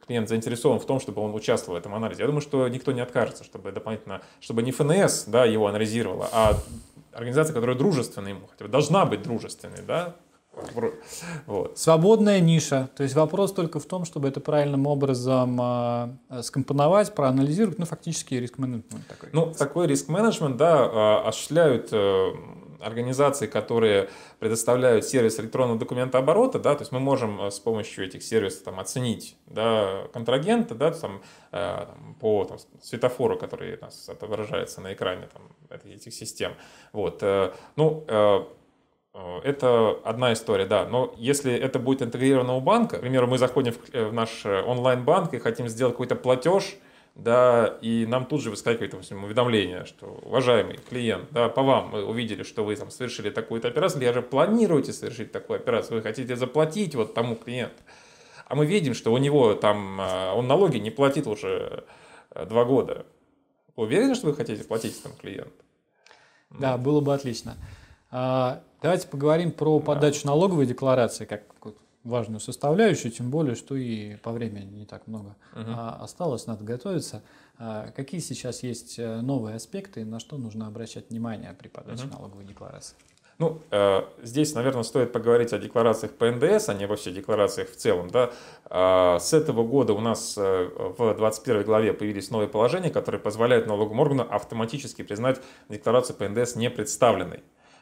клиент 0.05 0.29
заинтересован 0.29 0.79
в 0.79 0.85
том, 0.85 0.99
чтобы 0.99 1.21
он 1.21 1.33
участвовал 1.33 1.77
в 1.77 1.79
этом 1.79 1.93
анализе. 1.93 2.21
Я 2.21 2.27
думаю, 2.27 2.41
что 2.41 2.67
никто 2.67 2.91
не 2.91 3.01
откажется, 3.01 3.43
чтобы 3.43 3.71
дополнительно, 3.71 4.21
чтобы 4.39 4.63
не 4.63 4.71
ФНС 4.71 5.25
да, 5.25 5.45
его 5.45 5.67
анализировала, 5.67 6.29
а 6.31 6.57
организация, 7.13 7.53
которая 7.53 7.77
дружественна 7.77 8.29
ему, 8.29 8.47
хотя 8.47 8.65
бы 8.65 8.71
должна 8.71 9.05
быть 9.05 9.21
дружественной, 9.21 9.81
да, 9.85 10.15
вот. 11.45 11.77
Свободная 11.77 12.39
ниша. 12.39 12.89
То 12.95 13.03
есть 13.03 13.15
вопрос 13.15 13.53
только 13.53 13.79
в 13.79 13.85
том, 13.85 14.05
чтобы 14.05 14.27
это 14.27 14.39
правильным 14.39 14.87
образом 14.87 15.59
э, 15.61 16.41
скомпоновать, 16.41 17.13
проанализировать, 17.13 17.79
ну, 17.79 17.85
фактически 17.85 18.35
риск-менеджмент 18.35 19.07
такой. 19.07 19.29
Ну, 19.31 19.53
такой 19.53 19.87
риск-менеджмент, 19.87 20.57
да, 20.57 20.79
а, 20.81 21.27
осуществляют 21.27 21.89
э, 21.91 22.31
организации, 22.79 23.47
которые 23.47 24.09
предоставляют 24.39 25.05
сервис 25.05 25.39
электронного 25.39 25.79
документооборота, 25.79 26.59
да, 26.59 26.75
то 26.75 26.81
есть 26.81 26.91
мы 26.91 26.99
можем 26.99 27.41
э, 27.41 27.51
с 27.51 27.59
помощью 27.59 28.05
этих 28.05 28.23
сервисов 28.23 28.63
там, 28.63 28.79
оценить 28.79 29.35
да, 29.47 30.03
контрагента 30.13 30.75
да, 30.75 30.91
там, 30.91 31.21
э, 31.51 31.85
по 32.19 32.45
там, 32.45 32.57
светофору, 32.81 33.37
который 33.37 33.77
у 33.77 33.81
нас 33.81 34.09
отображается 34.09 34.81
на 34.81 34.93
экране 34.93 35.27
там, 35.31 35.43
этих 35.89 36.13
систем. 36.13 36.53
Вот. 36.93 37.19
Э, 37.21 37.51
ну, 37.75 38.05
это 39.43 39.99
одна 40.05 40.31
история, 40.33 40.65
да. 40.65 40.85
Но 40.85 41.13
если 41.17 41.53
это 41.53 41.79
будет 41.79 42.01
интегрировано 42.03 42.53
у 42.53 42.61
банка, 42.61 42.97
к 42.97 43.01
примеру, 43.01 43.27
мы 43.27 43.37
заходим 43.37 43.73
в 43.91 44.13
наш 44.13 44.45
онлайн-банк 44.45 45.33
и 45.33 45.39
хотим 45.39 45.67
сделать 45.67 45.95
какой-то 45.95 46.15
платеж, 46.15 46.77
да, 47.23 47.77
и 47.81 48.05
нам 48.05 48.25
тут 48.25 48.41
же 48.41 48.49
выскакивает 48.49 48.91
допустим, 48.91 49.23
уведомление, 49.23 49.85
что, 49.85 50.05
уважаемый 50.23 50.77
клиент, 50.77 51.29
да, 51.31 51.49
по 51.49 51.63
вам 51.63 51.89
мы 51.89 52.05
увидели, 52.05 52.43
что 52.43 52.63
вы 52.63 52.75
там 52.75 52.89
совершили 52.89 53.29
такую-то 53.29 53.67
операцию, 53.67 54.01
или 54.01 54.11
же 54.11 54.21
планируете 54.21 54.93
совершить 54.93 55.31
такую 55.31 55.57
операцию, 55.57 55.97
вы 55.97 56.01
хотите 56.03 56.35
заплатить 56.35 56.95
вот 56.95 57.13
тому 57.13 57.35
клиенту. 57.35 57.81
А 58.45 58.55
мы 58.55 58.65
видим, 58.65 58.93
что 58.93 59.13
у 59.13 59.17
него 59.17 59.53
там, 59.53 59.97
а, 59.99 60.33
он 60.33 60.47
налоги 60.47 60.77
не 60.77 60.89
платит 60.89 61.27
уже 61.27 61.83
э, 62.31 62.45
два 62.47 62.65
года. 62.65 63.05
Вы 63.75 63.83
уверены, 63.83 64.15
что 64.15 64.27
вы 64.27 64.33
хотите 64.33 64.63
платить 64.63 64.99
этому 64.99 65.15
клиенту? 65.15 65.51
Да, 66.49 66.77
было 66.77 66.99
бы 66.99 67.13
отлично. 67.13 67.57
А, 68.09 68.63
давайте 68.81 69.07
поговорим 69.07 69.51
про 69.51 69.79
подачу 69.79 70.23
да. 70.23 70.29
налоговой 70.29 70.65
декларации, 70.65 71.25
как 71.25 71.43
важную 72.03 72.39
составляющую, 72.39 73.11
тем 73.11 73.29
более, 73.29 73.55
что 73.55 73.75
и 73.75 74.15
по 74.17 74.31
времени 74.31 74.79
не 74.79 74.85
так 74.85 75.07
много 75.07 75.35
угу. 75.53 75.71
осталось, 75.99 76.47
надо 76.47 76.63
готовиться. 76.63 77.23
А 77.57 77.91
какие 77.91 78.21
сейчас 78.21 78.63
есть 78.63 78.97
э, 78.99 79.21
новые 79.21 79.57
аспекты, 79.57 80.05
на 80.05 80.19
что 80.19 80.37
нужно 80.37 80.67
обращать 80.67 81.09
внимание 81.09 81.53
при 81.53 81.67
подаче 81.67 82.05
угу. 82.05 82.13
налоговой 82.13 82.45
декларации? 82.45 82.95
Ну, 83.39 83.61
э, 83.71 84.01
здесь, 84.21 84.53
наверное, 84.53 84.83
стоит 84.83 85.13
поговорить 85.13 85.53
о 85.53 85.59
декларациях 85.59 86.11
по 86.11 86.29
НДС, 86.29 86.67
а 86.67 86.73
не 86.73 86.85
вообще 86.85 87.11
декларациях 87.11 87.69
в 87.69 87.75
целом. 87.77 88.09
Да? 88.09 88.31
Э, 88.69 89.17
с 89.17 89.31
этого 89.33 89.63
года 89.65 89.93
у 89.93 90.01
нас 90.01 90.37
э, 90.37 90.69
в 90.97 91.15
21 91.15 91.63
главе 91.63 91.93
появились 91.93 92.31
новые 92.31 92.49
положения, 92.49 92.89
которые 92.89 93.21
позволяют 93.21 93.65
налоговому 93.65 94.01
органу 94.01 94.27
автоматически 94.29 95.03
признать 95.03 95.39
декларацию 95.69 96.17
по 96.17 96.27
НДС 96.27 96.55
не 96.55 96.69
представленной. 96.69 97.39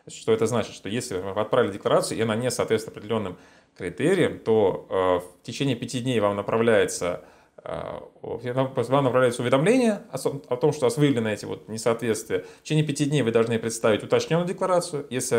Что 0.08 0.32
это 0.32 0.45
значит? 0.45 0.75
Что 0.75 0.89
если 0.89 1.17
вы 1.17 1.41
отправили 1.41 1.73
декларацию, 1.73 2.19
и 2.19 2.21
она 2.21 2.36
не 2.36 2.51
соответствует 2.51 2.95
определенным 2.95 3.38
критериям, 3.78 4.40
то 4.40 4.88
э, 4.90 4.94
в 5.42 5.44
течение 5.44 5.76
пяти 5.76 6.00
дней 6.00 6.20
вам 6.20 6.36
направляется 6.36 7.24
вам 7.63 9.04
направляется 9.04 9.42
уведомление 9.42 10.04
о 10.12 10.56
том, 10.56 10.72
что 10.72 10.86
у 10.86 10.88
вас 10.88 10.96
выявлены 10.96 11.34
эти 11.34 11.44
вот 11.44 11.68
несоответствия. 11.68 12.46
В 12.60 12.63
течение 12.63 12.86
пяти 12.86 13.06
дней 13.06 13.24
вы 13.24 13.32
должны 13.32 13.60
представить 13.60 14.04
уточненную 14.04 14.48
декларацию. 14.48 15.06
Если 15.10 15.36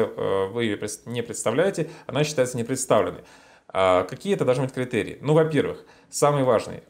вы 0.52 0.64
ее 0.64 0.78
не 1.06 1.22
представляете, 1.22 1.88
она 2.06 2.24
считается 2.24 2.58
непредставленной. 2.58 3.22
Какие 3.68 4.34
это 4.34 4.44
должны 4.44 4.64
быть 4.64 4.74
критерии? 4.74 5.16
Ну, 5.22 5.32
во-первых, 5.32 5.86
самый 6.10 6.44
важный, 6.44 6.82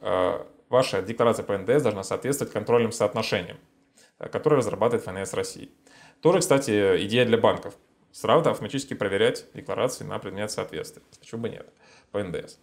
ваша 0.70 1.02
декларация 1.02 1.44
по 1.44 1.56
НДС 1.56 1.82
должна 1.82 2.02
соответствовать 2.02 2.52
контрольным 2.52 2.90
соотношениям, 2.90 3.58
которые 4.32 4.58
разрабатывает 4.58 5.04
ФНС 5.04 5.34
России. 5.34 5.70
Тоже, 6.20 6.40
кстати, 6.40 7.04
идея 7.04 7.24
для 7.26 7.38
банков. 7.38 7.74
Сразу 8.20 8.50
автоматически 8.50 8.94
проверять 8.94 9.46
декларации 9.54 10.02
на 10.02 10.18
предмет 10.18 10.50
соответствия. 10.50 11.04
Почему 11.20 11.42
бы 11.42 11.50
нет? 11.50 11.72
По 12.10 12.20
НДС. 12.20 12.58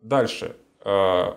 Дальше. 0.00 0.56
А, 0.82 1.36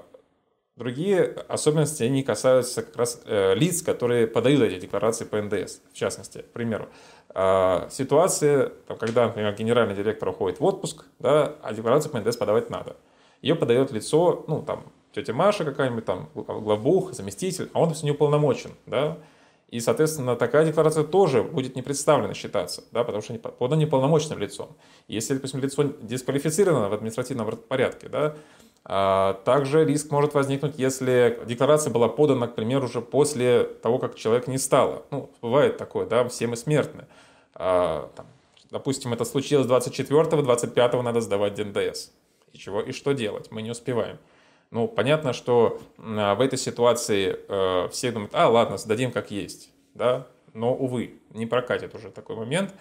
другие 0.75 1.23
особенности, 1.23 2.03
они 2.03 2.21
касаются 2.21 2.83
как 2.83 2.95
раз 2.95 3.19
э, 3.25 3.55
лиц, 3.55 3.81
которые 3.81 4.27
подают 4.27 4.61
эти 4.61 4.79
декларации 4.79 5.25
по 5.25 5.41
НДС, 5.41 5.81
в 5.91 5.95
частности, 5.95 6.43
к 6.43 6.51
примеру. 6.53 6.89
А, 7.29 7.87
ситуация, 7.89 8.71
когда, 8.99 9.25
например, 9.25 9.55
генеральный 9.55 9.95
директор 9.95 10.29
уходит 10.29 10.59
в 10.59 10.63
отпуск, 10.63 11.05
да, 11.17 11.55
а 11.63 11.73
декларацию 11.73 12.11
по 12.11 12.19
НДС 12.19 12.37
подавать 12.37 12.69
надо. 12.69 12.97
Ее 13.41 13.55
подает 13.55 13.91
лицо, 13.91 14.45
ну, 14.47 14.61
там, 14.61 14.93
тетя 15.11 15.33
Маша 15.33 15.65
какая-нибудь, 15.65 16.05
там, 16.05 16.29
главбух, 16.35 17.13
заместитель, 17.13 17.71
а 17.73 17.81
он 17.81 17.95
все 17.95 18.05
не 18.05 18.11
уполномочен, 18.11 18.75
да, 18.85 19.17
и, 19.73 19.79
соответственно, 19.79 20.35
такая 20.35 20.67
декларация 20.67 21.03
тоже 21.03 21.41
будет 21.41 21.75
не 21.75 21.81
представлена 21.81 22.35
считаться, 22.35 22.83
да, 22.91 23.03
потому 23.03 23.23
что 23.23 23.33
подана 23.33 23.81
неполномоченным 23.81 24.37
лицом. 24.37 24.77
Если, 25.07 25.33
допустим, 25.33 25.61
лицо 25.61 25.83
дисквалифицировано 25.99 26.89
в 26.89 26.93
административном 26.93 27.57
порядке, 27.57 28.07
да, 28.07 28.35
а 28.85 29.33
также 29.45 29.83
риск 29.83 30.11
может 30.11 30.35
возникнуть, 30.35 30.75
если 30.77 31.39
декларация 31.47 31.91
была 31.91 32.07
подана, 32.07 32.47
к 32.47 32.53
примеру, 32.53 32.85
уже 32.85 33.01
после 33.01 33.63
того, 33.63 33.97
как 33.97 34.13
человек 34.13 34.45
не 34.45 34.59
стало. 34.59 35.05
Ну, 35.09 35.31
бывает 35.41 35.77
такое, 35.77 36.05
да, 36.05 36.29
все 36.29 36.45
мы 36.45 36.55
смертны. 36.55 37.07
А, 37.55 38.11
там, 38.15 38.27
допустим, 38.69 39.11
это 39.11 39.25
случилось 39.25 39.65
24-го, 39.65 40.41
25-го 40.43 41.01
надо 41.01 41.19
сдавать 41.19 41.55
ДНДС. 41.55 42.11
И 42.51 42.59
чего, 42.59 42.79
и 42.79 42.91
что 42.91 43.13
делать? 43.13 43.49
Мы 43.49 43.63
не 43.63 43.71
успеваем. 43.71 44.19
Ну, 44.73 44.87
понятно, 44.87 45.33
что 45.33 45.79
в 45.97 46.41
этой 46.41 46.57
ситуации 46.57 47.37
э, 47.47 47.89
все 47.89 48.11
думают, 48.11 48.33
а, 48.33 48.49
ладно, 48.49 48.77
сдадим 48.79 49.11
как 49.11 49.29
есть, 49.29 49.69
да, 49.93 50.25
но, 50.55 50.73
увы, 50.73 51.21
не 51.29 51.45
прокатит 51.45 51.93
уже 51.93 52.09
такой 52.09 52.35
момент. 52.35 52.73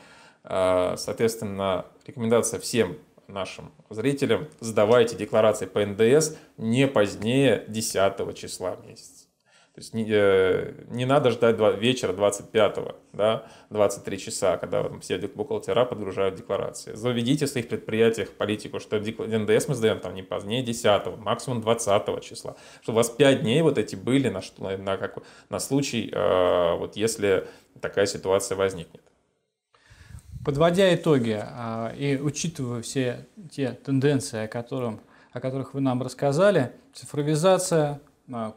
А, 0.42 0.96
соответственно, 0.96 1.84
рекомендация 2.06 2.58
всем 2.60 2.96
нашим 3.28 3.72
зрителям, 3.90 4.48
сдавайте 4.60 5.16
декларации 5.16 5.66
по 5.66 5.84
НДС 5.84 6.34
не 6.56 6.88
позднее 6.88 7.66
10 7.68 8.34
числа 8.34 8.76
месяца. 8.86 9.21
То 9.74 9.80
есть 9.80 9.94
не, 9.94 10.06
э, 10.06 10.84
не 10.90 11.06
надо 11.06 11.30
ждать 11.30 11.56
2, 11.56 11.72
вечера 11.72 12.12
25, 12.12 12.78
да, 13.14 13.46
23 13.70 14.18
часа, 14.18 14.58
когда 14.58 14.82
там, 14.82 15.00
все 15.00 15.16
бухгалтера 15.16 15.86
подгружают 15.86 16.34
декларации. 16.34 16.94
Заведите 16.94 17.46
в 17.46 17.48
своих 17.48 17.68
предприятиях 17.68 18.32
политику, 18.32 18.80
что 18.80 18.98
НДС 18.98 19.68
мы 19.68 19.74
сдаем 19.74 19.98
там 20.00 20.14
не 20.14 20.22
позднее 20.22 20.62
10, 20.62 21.16
максимум 21.16 21.62
20 21.62 22.22
числа. 22.22 22.54
Чтобы 22.82 22.96
у 22.96 22.98
вас 22.98 23.08
5 23.08 23.40
дней 23.40 23.62
вот 23.62 23.78
эти 23.78 23.96
были 23.96 24.28
на, 24.28 24.42
на, 24.58 24.76
на, 24.76 24.96
как, 24.98 25.16
на 25.48 25.58
случай, 25.58 26.10
э, 26.12 26.76
вот 26.76 26.96
если 26.96 27.46
такая 27.80 28.04
ситуация 28.04 28.56
возникнет. 28.56 29.02
Подводя 30.44 30.94
итоги 30.94 31.40
а, 31.40 31.94
и 31.96 32.18
учитывая 32.18 32.82
все 32.82 33.26
те 33.50 33.72
тенденции, 33.72 34.44
о, 34.44 34.48
котором, 34.48 35.00
о 35.32 35.40
которых 35.40 35.72
вы 35.72 35.80
нам 35.80 36.02
рассказали, 36.02 36.72
цифровизация, 36.92 38.00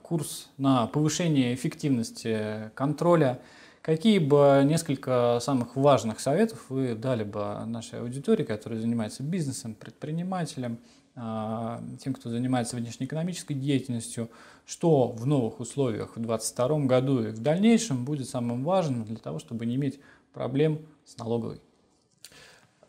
курс 0.01 0.49
на 0.57 0.87
повышение 0.87 1.53
эффективности 1.53 2.71
контроля, 2.75 3.39
какие 3.81 4.19
бы 4.19 4.63
несколько 4.65 5.39
самых 5.41 5.75
важных 5.75 6.19
советов 6.19 6.65
вы 6.69 6.95
дали 6.95 7.23
бы 7.23 7.65
нашей 7.65 7.99
аудитории, 7.99 8.43
которая 8.43 8.79
занимается 8.79 9.23
бизнесом, 9.23 9.75
предпринимателем, 9.75 10.79
а, 11.17 11.81
тем, 11.99 12.13
кто 12.13 12.29
занимается 12.29 12.75
внешнеэкономической 12.75 13.55
деятельностью, 13.55 14.29
что 14.65 15.09
в 15.09 15.25
новых 15.25 15.59
условиях 15.59 16.17
в 16.17 16.19
2022 16.19 16.79
году 16.87 17.23
и 17.23 17.27
в 17.29 17.39
дальнейшем 17.39 18.03
будет 18.03 18.27
самым 18.27 18.63
важным 18.63 19.05
для 19.05 19.17
того, 19.17 19.39
чтобы 19.39 19.65
не 19.65 19.75
иметь 19.75 19.99
проблем 20.33 20.79
с 21.05 21.17
налоговой? 21.17 21.61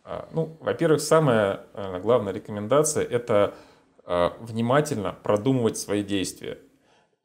А, 0.03 0.29
ну, 0.33 0.57
во-первых, 0.61 1.01
самая 1.01 1.67
главная 2.03 2.33
рекомендация– 2.33 3.05
это 3.05 3.55
э, 4.05 4.31
внимательно 4.41 5.15
продумывать 5.23 5.77
свои 5.77 6.03
действия. 6.03 6.59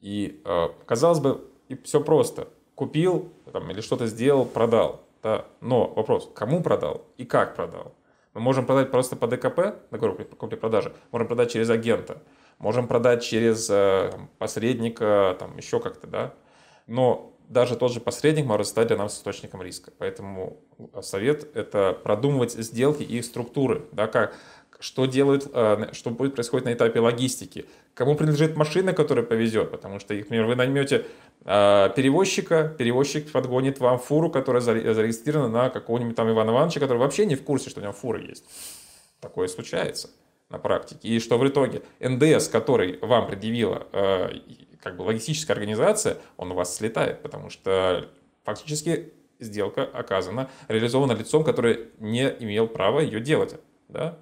И, 0.02 0.42
э, 0.44 0.68
казалось 0.84 1.20
бы, 1.20 1.48
и 1.68 1.76
все 1.82 2.02
просто. 2.02 2.48
Купил 2.74 3.30
там, 3.50 3.70
или 3.70 3.80
что-то 3.80 4.06
сделал, 4.06 4.44
продал. 4.44 5.00
Да? 5.22 5.46
Но 5.60 5.86
вопрос, 5.86 6.30
кому 6.34 6.62
продал 6.62 7.06
и 7.16 7.24
как 7.24 7.54
продал? 7.54 7.94
Мы 8.34 8.40
можем 8.40 8.66
продать 8.66 8.90
просто 8.90 9.16
по 9.16 9.26
ДКП, 9.26 9.76
договор 9.90 10.22
купли-продажи, 10.24 10.92
можем 11.12 11.28
продать 11.28 11.52
через 11.52 11.70
агента, 11.70 12.22
можем 12.58 12.88
продать 12.88 13.22
через 13.22 13.70
посредника, 14.38 15.36
там, 15.38 15.56
еще 15.58 15.80
как-то, 15.80 16.06
да. 16.06 16.34
Но 16.86 17.32
даже 17.48 17.76
тот 17.76 17.92
же 17.92 18.00
посредник 18.00 18.46
может 18.46 18.66
стать 18.66 18.88
для 18.88 18.96
нас 18.96 19.16
источником 19.16 19.62
риска. 19.62 19.92
Поэтому 19.98 20.58
совет– 21.02 21.54
это 21.56 21.92
продумывать 22.02 22.52
сделки 22.52 23.02
и 23.02 23.18
их 23.18 23.24
структуры. 23.24 23.84
Да, 23.92 24.06
как, 24.06 24.34
что 24.82 25.06
делают, 25.06 25.48
э, 25.54 25.90
что 25.92 26.10
будет 26.10 26.34
происходить 26.34 26.64
на 26.64 26.72
этапе 26.72 26.98
логистики. 26.98 27.66
Кому 27.94 28.16
принадлежит 28.16 28.56
машина, 28.56 28.92
которая 28.92 29.24
повезет, 29.24 29.70
потому 29.70 30.00
что, 30.00 30.12
например, 30.12 30.46
вы 30.46 30.56
наймете 30.56 31.06
э, 31.44 31.90
перевозчика, 31.94 32.74
перевозчик 32.76 33.30
подгонит 33.30 33.78
вам 33.78 34.00
фуру, 34.00 34.28
которая 34.28 34.60
зарегистрирована 34.60 35.48
на 35.48 35.70
какого-нибудь 35.70 36.16
там 36.16 36.28
Ивана 36.30 36.50
Ивановича, 36.50 36.80
который 36.80 36.98
вообще 36.98 37.26
не 37.26 37.36
в 37.36 37.44
курсе, 37.44 37.70
что 37.70 37.78
у 37.78 37.82
него 37.84 37.92
фура 37.92 38.20
есть. 38.20 38.44
Такое 39.20 39.46
случается 39.46 40.10
на 40.50 40.58
практике. 40.58 41.08
И 41.08 41.20
что 41.20 41.38
в 41.38 41.46
итоге 41.46 41.82
НДС, 42.00 42.48
который 42.48 42.98
вам 43.02 43.28
предъявила 43.28 43.86
э, 43.92 44.30
как 44.82 44.96
бы 44.96 45.02
логистическая 45.02 45.54
организация, 45.54 46.18
он 46.36 46.50
у 46.50 46.54
вас 46.54 46.74
слетает, 46.74 47.22
потому 47.22 47.50
что 47.50 48.08
фактически 48.42 49.12
сделка 49.38 49.84
оказана, 49.84 50.50
реализована 50.66 51.12
лицом, 51.12 51.44
который 51.44 51.88
не 52.00 52.24
имел 52.40 52.66
права 52.66 53.00
ее 53.00 53.20
делать. 53.20 53.54
Да? 53.88 54.18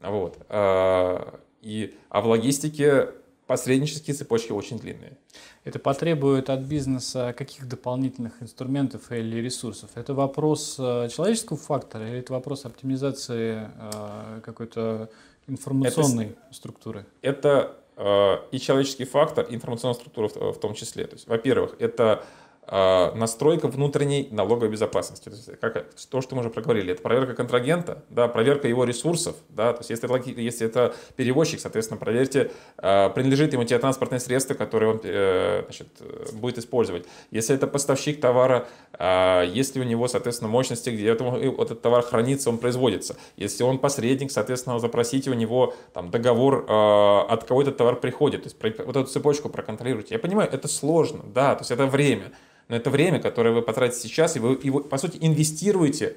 Вот. 0.00 0.38
А, 0.48 1.40
и, 1.60 1.96
а 2.08 2.20
в 2.20 2.26
логистике 2.26 3.10
посреднические 3.46 4.14
цепочки 4.14 4.52
очень 4.52 4.78
длинные. 4.78 5.16
Это 5.64 5.78
потребует 5.78 6.50
от 6.50 6.60
бизнеса 6.60 7.34
каких 7.36 7.66
дополнительных 7.66 8.42
инструментов 8.42 9.10
или 9.10 9.40
ресурсов? 9.40 9.90
Это 9.94 10.14
вопрос 10.14 10.76
э, 10.78 11.08
человеческого 11.10 11.58
фактора 11.58 12.08
или 12.08 12.18
это 12.18 12.32
вопрос 12.34 12.66
оптимизации 12.66 13.68
э, 13.78 14.40
какой-то 14.44 15.10
информационной 15.46 16.26
это, 16.26 16.54
структуры? 16.54 17.06
Это 17.22 17.78
Э, 18.00 18.36
и 18.52 18.60
человеческий 18.60 19.04
фактор, 19.04 19.44
и 19.46 19.56
информационная 19.56 19.96
структура 19.96 20.28
в 20.28 20.60
том 20.60 20.74
числе. 20.74 21.04
То 21.04 21.16
есть, 21.16 21.26
во-первых, 21.26 21.74
это 21.80 22.24
настройка 22.70 23.68
внутренней 23.68 24.28
налоговой 24.30 24.68
безопасности. 24.68 25.24
То, 25.28 25.34
есть, 25.34 25.60
как, 25.60 25.86
то, 26.10 26.20
что 26.20 26.34
мы 26.34 26.40
уже 26.40 26.50
проговорили, 26.50 26.92
это 26.92 27.02
проверка 27.02 27.34
контрагента, 27.34 28.02
да, 28.10 28.28
проверка 28.28 28.68
его 28.68 28.84
ресурсов. 28.84 29.36
Да, 29.48 29.72
то 29.72 29.80
есть 29.80 29.90
если, 29.90 30.14
это, 30.14 30.40
если 30.40 30.66
это 30.66 30.94
перевозчик, 31.16 31.60
соответственно, 31.60 31.98
проверьте, 31.98 32.50
а, 32.76 33.08
принадлежит 33.10 33.52
ему 33.52 33.64
те 33.64 33.78
транспортные 33.78 34.20
средства, 34.20 34.54
которые 34.54 34.92
он 34.92 35.00
э, 35.02 35.62
значит, 35.64 35.88
будет 36.34 36.58
использовать. 36.58 37.06
Если 37.30 37.54
это 37.54 37.66
поставщик 37.66 38.20
товара, 38.20 38.68
а, 38.92 39.44
если 39.44 39.80
у 39.80 39.84
него, 39.84 40.08
соответственно, 40.08 40.50
мощности, 40.50 40.90
где 40.90 41.12
этот 41.12 41.82
товар 41.82 42.02
хранится, 42.02 42.50
он 42.50 42.58
производится. 42.58 43.16
Если 43.36 43.62
он 43.62 43.78
посредник, 43.78 44.30
соответственно, 44.30 44.78
запросите 44.78 45.30
у 45.30 45.34
него 45.34 45.74
там, 45.94 46.10
договор, 46.10 46.66
от 46.68 47.44
кого 47.44 47.62
этот 47.62 47.76
товар 47.76 47.96
приходит. 47.96 48.42
То 48.42 48.48
есть 48.48 48.84
вот 48.84 48.96
эту 48.96 49.06
цепочку 49.06 49.48
проконтролируйте. 49.48 50.14
Я 50.14 50.18
понимаю, 50.18 50.50
это 50.52 50.68
сложно, 50.68 51.24
да, 51.32 51.54
то 51.54 51.62
есть 51.62 51.70
это 51.70 51.86
время 51.86 52.32
но 52.68 52.76
это 52.76 52.90
время, 52.90 53.18
которое 53.20 53.50
вы 53.50 53.62
потратите 53.62 54.00
сейчас, 54.00 54.36
и 54.36 54.40
вы 54.40 54.58
его, 54.62 54.80
по 54.80 54.98
сути, 54.98 55.18
инвестируете 55.20 56.16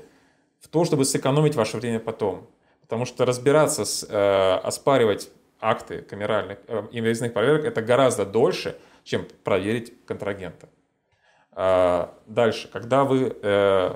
в 0.59 0.67
то, 0.67 0.85
чтобы 0.85 1.05
сэкономить 1.05 1.55
ваше 1.55 1.77
время 1.77 1.99
потом. 1.99 2.47
Потому 2.81 3.05
что 3.05 3.25
разбираться, 3.25 3.85
с, 3.85 4.05
э, 4.07 4.53
оспаривать 4.63 5.31
акты 5.61 6.01
камеральных 6.01 6.59
э, 6.67 6.87
инвестиционных 6.91 7.33
проверок 7.33 7.65
это 7.65 7.81
гораздо 7.81 8.25
дольше, 8.25 8.77
чем 9.03 9.25
проверить 9.43 9.93
контрагента. 10.05 10.67
Э, 11.55 12.07
дальше, 12.27 12.69
когда 12.71 13.05
вы 13.05 13.35
э, 13.41 13.95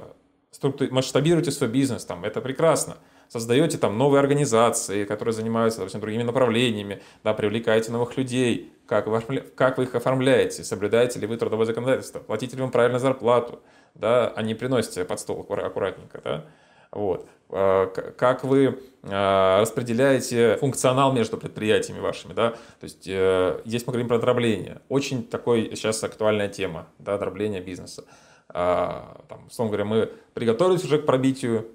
масштабируете 0.91 1.51
свой 1.51 1.69
бизнес, 1.69 2.05
там, 2.05 2.23
это 2.23 2.39
прекрасно 2.39 2.97
создаете 3.27 3.77
там 3.77 3.97
новые 3.97 4.19
организации, 4.19 5.05
которые 5.05 5.33
занимаются 5.33 5.81
совсем 5.81 6.01
другими 6.01 6.23
направлениями, 6.23 7.01
да, 7.23 7.33
привлекаете 7.33 7.91
новых 7.91 8.17
людей, 8.17 8.73
как 8.87 9.07
вы, 9.07 9.19
как 9.55 9.77
вы 9.77 9.85
их 9.85 9.95
оформляете, 9.95 10.63
соблюдаете 10.63 11.19
ли 11.19 11.27
вы 11.27 11.37
трудовое 11.37 11.65
законодательство, 11.65 12.19
платите 12.19 12.55
ли 12.55 12.63
вы 12.63 12.69
правильно 12.69 12.99
зарплату, 12.99 13.59
да, 13.93 14.27
а 14.27 14.41
не 14.41 14.55
приносите 14.55 15.05
под 15.05 15.19
стол 15.19 15.45
аккуратненько, 15.49 16.21
да, 16.23 16.45
вот. 16.91 17.27
как 17.49 18.43
вы 18.43 18.79
распределяете 19.03 20.57
функционал 20.57 21.13
между 21.13 21.37
предприятиями 21.37 21.99
вашими, 21.99 22.33
да, 22.33 22.51
то 22.51 22.83
есть 22.83 23.03
здесь 23.03 23.85
мы 23.85 23.91
говорим 23.91 24.07
про 24.07 24.19
дробление, 24.19 24.81
очень 24.89 25.23
такой 25.23 25.71
сейчас 25.75 26.03
актуальная 26.03 26.47
тема, 26.47 26.87
да, 26.99 27.17
дробление 27.17 27.61
бизнеса. 27.61 28.05
Там, 28.47 29.47
условно 29.47 29.71
говоря, 29.71 29.85
мы 29.85 30.11
приготовились 30.33 30.83
уже 30.85 30.99
к 30.99 31.05
пробитию 31.05 31.67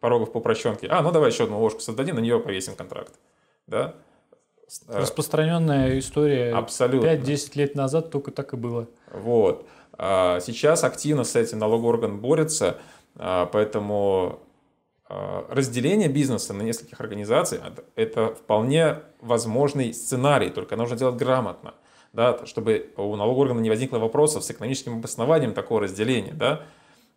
порогов 0.00 0.32
по 0.32 0.38
упрощенке. 0.38 0.86
А, 0.88 1.02
ну 1.02 1.12
давай 1.12 1.30
еще 1.30 1.44
одну 1.44 1.60
ложку 1.60 1.80
создадим, 1.80 2.16
на 2.16 2.20
нее 2.20 2.40
повесим 2.40 2.74
контракт. 2.74 3.14
Да? 3.66 3.94
Распространенная 4.88 5.98
история. 5.98 6.52
Абсолютно. 6.52 7.06
5-10 7.06 7.50
лет 7.54 7.74
назад 7.74 8.10
только 8.10 8.30
так 8.32 8.52
и 8.52 8.56
было. 8.56 8.88
Вот. 9.12 9.66
А 9.98 10.40
сейчас 10.40 10.84
активно 10.84 11.24
с 11.24 11.36
этим 11.36 11.58
налоговый 11.58 11.88
орган 11.88 12.20
борется, 12.20 12.78
а, 13.14 13.46
поэтому 13.46 14.40
а, 15.08 15.46
разделение 15.48 16.08
бизнеса 16.08 16.52
на 16.52 16.62
нескольких 16.62 17.00
организаций– 17.00 17.60
это 17.94 18.34
вполне 18.34 19.02
возможный 19.20 19.94
сценарий, 19.94 20.50
только 20.50 20.76
нужно 20.76 20.96
делать 20.96 21.16
грамотно, 21.16 21.74
да, 22.12 22.44
чтобы 22.44 22.90
у 22.96 23.14
налогового 23.14 23.42
органа 23.42 23.60
не 23.60 23.70
возникло 23.70 23.98
вопросов 23.98 24.42
с 24.42 24.50
экономическим 24.50 24.98
обоснованием 24.98 25.54
такого 25.54 25.82
разделения. 25.82 26.32
Да? 26.32 26.62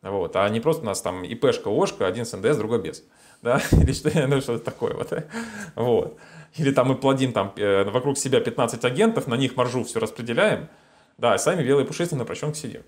Вот, 0.02 0.36
а 0.36 0.48
не 0.50 0.60
просто 0.62 0.84
у 0.84 0.86
нас 0.86 1.02
там 1.02 1.24
ИПшка, 1.24 1.70
ОшКа, 1.70 2.08
один 2.08 2.26
с 2.26 2.36
НДС, 2.36 2.58
другой 2.58 2.82
без. 2.82 3.04
Да? 3.42 3.62
Или 3.72 3.92
что, 3.92 4.10
что-то 4.42 4.64
такое. 4.64 4.94
Вот. 4.94 5.14
вот. 5.76 6.18
Или 6.56 6.72
там 6.72 6.88
мы 6.88 6.96
плодим 6.96 7.34
там, 7.34 7.54
э, 7.58 7.84
вокруг 7.84 8.18
себя 8.18 8.40
15 8.40 8.84
агентов, 8.86 9.28
на 9.28 9.36
них 9.36 9.56
маржу 9.56 9.84
все 9.84 10.00
распределяем, 10.00 10.70
да, 11.18 11.36
и 11.36 11.38
сами 11.38 11.64
белые 11.64 11.86
пушистые 11.86 12.18
на 12.18 12.26
прощенке 12.26 12.60
сидим. 12.60 12.84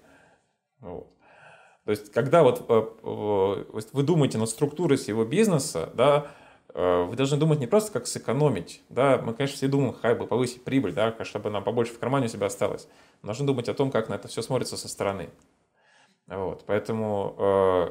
Вот. 0.80 1.08
То 1.86 1.92
есть, 1.92 2.12
когда 2.12 2.44
вот 2.44 2.66
э, 2.70 2.82
вы 3.04 4.04
думаете 4.04 4.38
над 4.38 4.50
структурой 4.50 4.98
своего 4.98 5.26
бизнеса, 5.26 5.90
да, 5.94 6.28
э, 6.74 7.04
вы 7.04 7.16
должны 7.16 7.38
думать 7.38 7.60
не 7.60 7.68
просто 7.68 7.92
как 7.92 8.08
сэкономить, 8.08 8.82
да, 8.90 9.22
мы, 9.24 9.34
конечно, 9.34 9.58
все 9.58 9.68
думаем, 9.68 9.94
как 9.94 10.18
бы 10.18 10.28
повысить 10.28 10.64
прибыль, 10.64 10.94
да, 10.94 11.16
чтобы 11.24 11.50
нам 11.50 11.64
побольше 11.64 11.94
в 11.94 12.00
кармане 12.00 12.26
у 12.26 12.30
себя 12.30 12.48
осталось. 12.48 12.88
Мы 13.22 13.28
должны 13.28 13.46
думать 13.46 13.70
о 13.70 13.74
том, 13.74 13.92
как 13.92 14.10
на 14.10 14.16
это 14.16 14.28
все 14.28 14.42
смотрится 14.42 14.78
со 14.78 14.88
стороны. 14.88 15.30
Вот, 16.32 16.64
поэтому 16.66 17.36
э, 17.38 17.88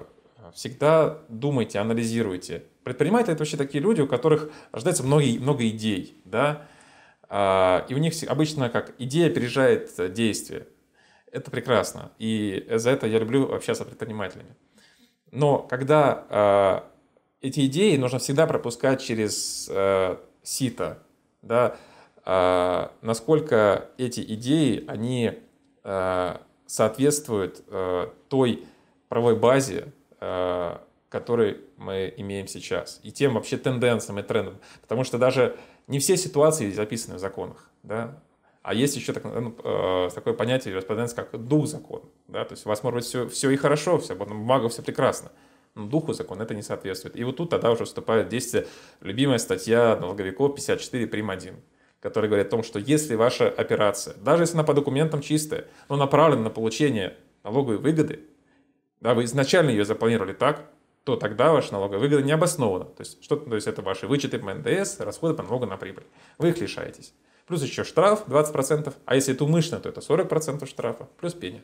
всегда 0.55 1.19
думайте, 1.29 1.79
анализируйте. 1.79 2.65
Предприниматели– 2.85 3.33
это 3.35 3.41
вообще 3.41 3.59
такие 3.59 3.83
люди, 3.83 4.01
у 4.01 4.07
которых 4.07 4.51
рождается 4.73 5.03
много, 5.03 5.25
много 5.39 5.69
идей, 5.69 6.19
да, 6.25 6.67
э, 7.29 7.83
и 7.91 7.95
у 7.95 7.99
них 7.99 8.15
обычно 8.27 8.71
как 8.71 8.95
идея 8.99 9.27
опережает 9.27 9.91
действие. 10.15 10.67
Это 11.31 11.51
прекрасно, 11.51 12.13
и 12.19 12.67
за 12.71 12.91
это 12.91 13.07
я 13.07 13.19
люблю 13.19 13.53
общаться 13.53 13.85
с 13.85 13.87
предпринимателями. 13.87 14.57
Но 15.31 15.59
когда 15.59 16.25
э, 17.43 17.47
эти 17.47 17.67
идеи 17.67 17.97
нужно 17.97 18.21
всегда 18.21 18.47
пропускать 18.47 19.03
через 19.03 19.69
э, 19.71 20.17
сито, 20.43 21.03
да, 21.43 21.77
э, 22.25 22.89
насколько 23.03 23.91
эти 23.99 24.21
идеи, 24.21 24.83
они 24.89 25.39
э, 25.85 26.37
соответствует 26.71 27.65
э, 27.67 28.11
той 28.29 28.65
правовой 29.09 29.35
базе, 29.37 29.93
э, 30.21 30.77
который 31.09 31.63
мы 31.77 32.15
имеем 32.17 32.47
сейчас, 32.47 33.01
и 33.03 33.11
тем 33.11 33.35
вообще 33.35 33.57
тенденциям 33.57 34.21
и 34.21 34.23
трендам. 34.23 34.59
Потому 34.81 35.03
что 35.03 35.19
даже 35.19 35.57
не 35.89 35.99
все 35.99 36.17
ситуации 36.17 36.71
записаны 36.71 37.17
в 37.17 37.19
законах, 37.19 37.69
да, 37.83 38.23
а 38.63 38.73
есть 38.73 38.95
еще 38.95 39.13
так, 39.13 39.25
ну, 39.25 39.57
э, 39.65 40.11
такое 40.15 40.33
понятие 40.33 40.73
юриспруденции, 40.73 41.17
как 41.17 41.37
дух 41.45 41.67
закона. 41.67 42.05
Да? 42.29 42.45
То 42.45 42.53
есть 42.53 42.65
у 42.67 42.69
вас 42.69 42.85
может 42.85 42.99
быть 42.99 43.05
все, 43.05 43.29
все 43.29 43.51
и 43.51 43.57
хорошо, 43.57 43.99
все, 43.99 44.15
бумага 44.15 44.69
все 44.69 44.83
прекрасно, 44.83 45.33
но 45.75 45.87
духу 45.87 46.13
закона 46.13 46.43
это 46.43 46.55
не 46.55 46.63
соответствует. 46.63 47.17
И 47.17 47.25
вот 47.25 47.37
тут 47.37 47.51
тогда 47.51 47.73
уже 47.73 47.85
вступает 47.85 48.27
в 48.27 48.31
действие 48.31 48.69
любимая 49.01 49.39
статья 49.39 49.97
налоговиков 49.97 50.55
54 50.55 51.07
прим. 51.09 51.31
1 51.31 51.57
который 52.01 52.29
говорит 52.29 52.49
о 52.49 52.51
том, 52.51 52.63
что 52.63 52.79
если 52.79 53.15
ваша 53.15 53.49
операция, 53.49 54.15
даже 54.17 54.43
если 54.43 54.55
она 54.55 54.65
по 54.65 54.75
документам 54.75 55.21
чистая, 55.21 55.67
но 55.89 55.97
направлена 55.97 56.43
на 56.43 56.51
получение 56.51 57.17
налоговой 57.45 57.79
выгоды, 57.79 58.21
да, 59.01 59.15
вы 59.15 59.25
изначально 59.25 59.71
ее 59.71 59.85
запланировали 59.85 60.33
так, 60.33 60.71
то 61.05 61.17
тогда 61.17 61.53
ваша 61.53 61.73
налоговая 61.73 62.01
выгода 62.01 62.23
не 62.23 62.33
обоснована. 62.33 62.85
То 62.85 63.01
есть, 63.01 63.23
что, 63.25 63.37
то 63.37 63.55
есть 63.55 63.67
это 63.67 63.83
ваши 63.83 64.07
вычеты 64.07 64.39
по 64.39 64.53
НДС, 64.53 65.01
расходы 65.01 65.35
по 65.35 65.43
налогу 65.43 65.67
на 65.67 65.77
прибыль. 65.77 66.05
Вы 66.39 66.51
их 66.51 66.59
лишаетесь. 66.59 67.15
Плюс 67.47 67.63
еще 67.63 67.85
штраф 67.85 68.25
20%, 68.29 68.93
а 69.05 69.15
если 69.15 69.35
это 69.35 69.45
умышленно, 69.45 69.81
то 69.81 69.89
это 69.89 70.01
40% 70.01 70.67
штрафа, 70.67 71.09
плюс 71.19 71.35
пеня. 71.35 71.63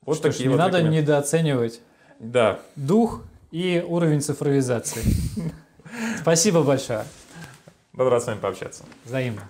Вот 0.00 0.16
что 0.16 0.28
такие 0.28 0.40
ж, 0.40 0.42
не 0.44 0.48
вот 0.50 0.58
надо 0.58 0.78
документы. 0.78 1.02
недооценивать 1.02 1.80
да. 2.18 2.60
дух 2.76 3.22
и 3.50 3.84
уровень 3.86 4.20
цифровизации. 4.20 5.02
Спасибо 6.20 6.62
большое. 6.62 7.04
Был 7.94 8.08
рад 8.08 8.22
с 8.24 8.26
вами 8.26 8.40
пообщаться. 8.40 8.84
Взаимно. 9.04 9.48